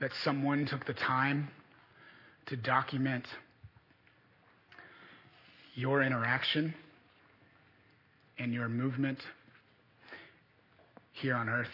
that 0.01 0.09
someone 0.23 0.65
took 0.65 0.87
the 0.87 0.95
time 0.95 1.49
to 2.47 2.55
document 2.55 3.27
your 5.75 6.01
interaction 6.01 6.73
and 8.39 8.51
your 8.51 8.69
movement 8.69 9.19
here 11.13 11.35
on 11.35 11.47
earth. 11.47 11.67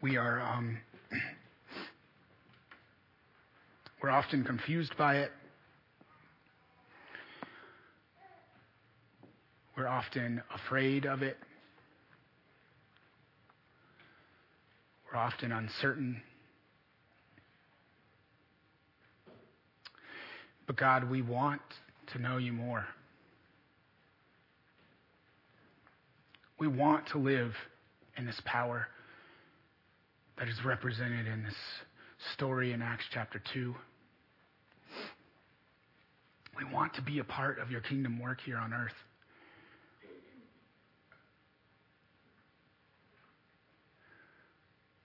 We 0.00 0.16
are 0.16 0.40
um, 0.40 0.78
we're 4.00 4.10
often 4.10 4.44
confused 4.44 4.96
by 4.96 5.16
it. 5.16 5.32
We're 9.76 9.88
often 9.88 10.40
afraid 10.54 11.04
of 11.04 11.22
it. 11.22 11.36
We're 15.10 15.18
often 15.18 15.50
uncertain. 15.50 16.22
But 20.68 20.76
God, 20.76 21.10
we 21.10 21.22
want 21.22 21.62
to 22.12 22.20
know 22.20 22.36
you 22.36 22.52
more. 22.52 22.86
We 26.60 26.68
want 26.68 27.08
to 27.08 27.18
live 27.18 27.52
in 28.16 28.26
this 28.26 28.40
power 28.44 28.86
that 30.38 30.48
is 30.48 30.56
represented 30.64 31.26
in 31.26 31.42
this 31.42 31.54
story 32.34 32.72
in 32.72 32.80
Acts 32.80 33.04
chapter 33.12 33.42
2. 33.52 33.74
We 36.56 36.64
want 36.72 36.94
to 36.94 37.02
be 37.02 37.18
a 37.18 37.24
part 37.24 37.58
of 37.58 37.70
your 37.70 37.80
kingdom 37.80 38.20
work 38.20 38.38
here 38.44 38.56
on 38.56 38.72
earth. 38.72 38.92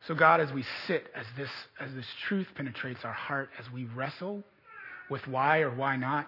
So 0.07 0.13
God, 0.13 0.41
as 0.41 0.51
we 0.51 0.65
sit, 0.87 1.05
as 1.15 1.25
this, 1.37 1.49
as 1.79 1.93
this 1.95 2.05
truth 2.27 2.47
penetrates 2.55 2.99
our 3.03 3.13
heart, 3.13 3.49
as 3.57 3.65
we 3.73 3.85
wrestle 3.85 4.43
with 5.09 5.25
why 5.27 5.59
or 5.59 5.73
why 5.73 5.95
not, 5.95 6.27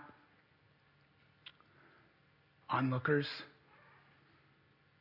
onlookers 2.70 3.28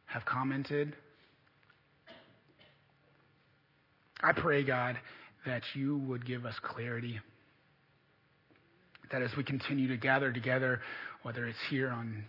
have 0.07 0.24
commented. 0.24 0.94
I 4.24 4.32
pray, 4.32 4.64
God, 4.64 4.96
that 5.44 5.60
you 5.74 5.98
would 5.98 6.24
give 6.24 6.46
us 6.46 6.54
clarity. 6.62 7.20
That 9.12 9.20
as 9.20 9.30
we 9.36 9.44
continue 9.44 9.86
to 9.88 9.98
gather 9.98 10.32
together, 10.32 10.80
whether 11.24 11.44
it's 11.46 11.58
here 11.68 11.90
on 11.90 12.24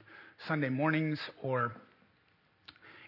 Sunday 0.46 0.68
mornings 0.68 1.18
or 1.42 1.72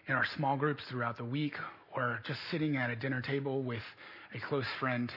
in 0.06 0.14
our 0.14 0.24
small 0.38 0.56
groups 0.56 0.80
throughout 0.90 1.18
the 1.18 1.24
week 1.24 1.52
or 1.94 2.20
just 2.26 2.38
sitting 2.50 2.78
at 2.78 2.88
a 2.88 2.96
dinner 2.96 3.20
table 3.20 3.62
with 3.62 3.82
a 4.34 4.48
close 4.48 4.64
friend, 4.80 5.12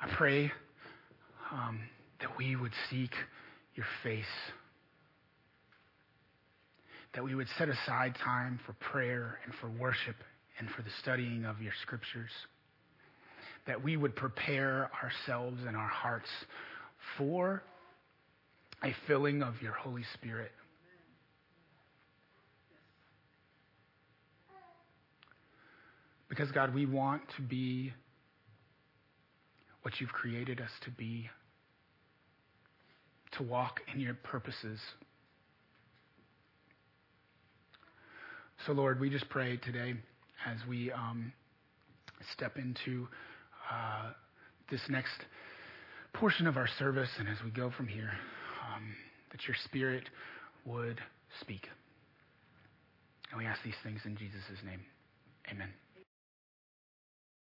I 0.00 0.14
pray 0.16 0.52
um, 1.50 1.80
that 2.20 2.28
we 2.38 2.54
would 2.54 2.72
seek 2.90 3.10
your 3.74 3.86
face, 4.04 4.24
that 7.14 7.24
we 7.24 7.34
would 7.34 7.48
set 7.58 7.68
aside 7.68 8.14
time 8.22 8.60
for 8.64 8.74
prayer 8.74 9.40
and 9.44 9.52
for 9.60 9.68
worship 9.68 10.14
and 10.58 10.68
for 10.70 10.82
the 10.82 10.90
studying 11.00 11.44
of 11.44 11.60
your 11.60 11.72
scriptures, 11.82 12.30
that 13.66 13.82
we 13.82 13.96
would 13.96 14.16
prepare 14.16 14.90
ourselves 15.02 15.58
and 15.66 15.76
our 15.76 15.88
hearts 15.88 16.28
for 17.16 17.62
a 18.82 18.94
filling 19.06 19.42
of 19.42 19.54
your 19.60 19.72
Holy 19.72 20.04
Spirit. 20.14 20.52
Because, 26.28 26.50
God, 26.52 26.74
we 26.74 26.86
want 26.86 27.22
to 27.36 27.42
be 27.42 27.92
what 29.82 29.94
you've 30.00 30.10
created 30.10 30.60
us 30.60 30.70
to 30.84 30.90
be, 30.90 31.30
to 33.32 33.42
walk 33.42 33.80
in 33.94 34.00
your 34.00 34.14
purposes. 34.14 34.78
So, 38.66 38.72
Lord, 38.72 39.00
we 39.00 39.08
just 39.08 39.28
pray 39.30 39.56
today 39.56 39.94
as 40.46 40.58
we 40.68 40.92
um, 40.92 41.32
step 42.32 42.56
into 42.56 43.08
uh, 43.70 44.12
this 44.70 44.80
next 44.88 45.24
portion 46.14 46.46
of 46.46 46.56
our 46.56 46.68
service 46.78 47.10
and 47.18 47.28
as 47.28 47.36
we 47.44 47.50
go 47.50 47.70
from 47.76 47.86
here, 47.86 48.12
um, 48.74 48.94
that 49.30 49.46
your 49.46 49.56
Spirit 49.64 50.04
would 50.64 51.00
speak. 51.40 51.66
And 53.30 53.38
we 53.38 53.46
ask 53.46 53.62
these 53.62 53.74
things 53.82 54.00
in 54.04 54.16
Jesus' 54.16 54.62
name. 54.64 54.80
Amen. 55.50 55.68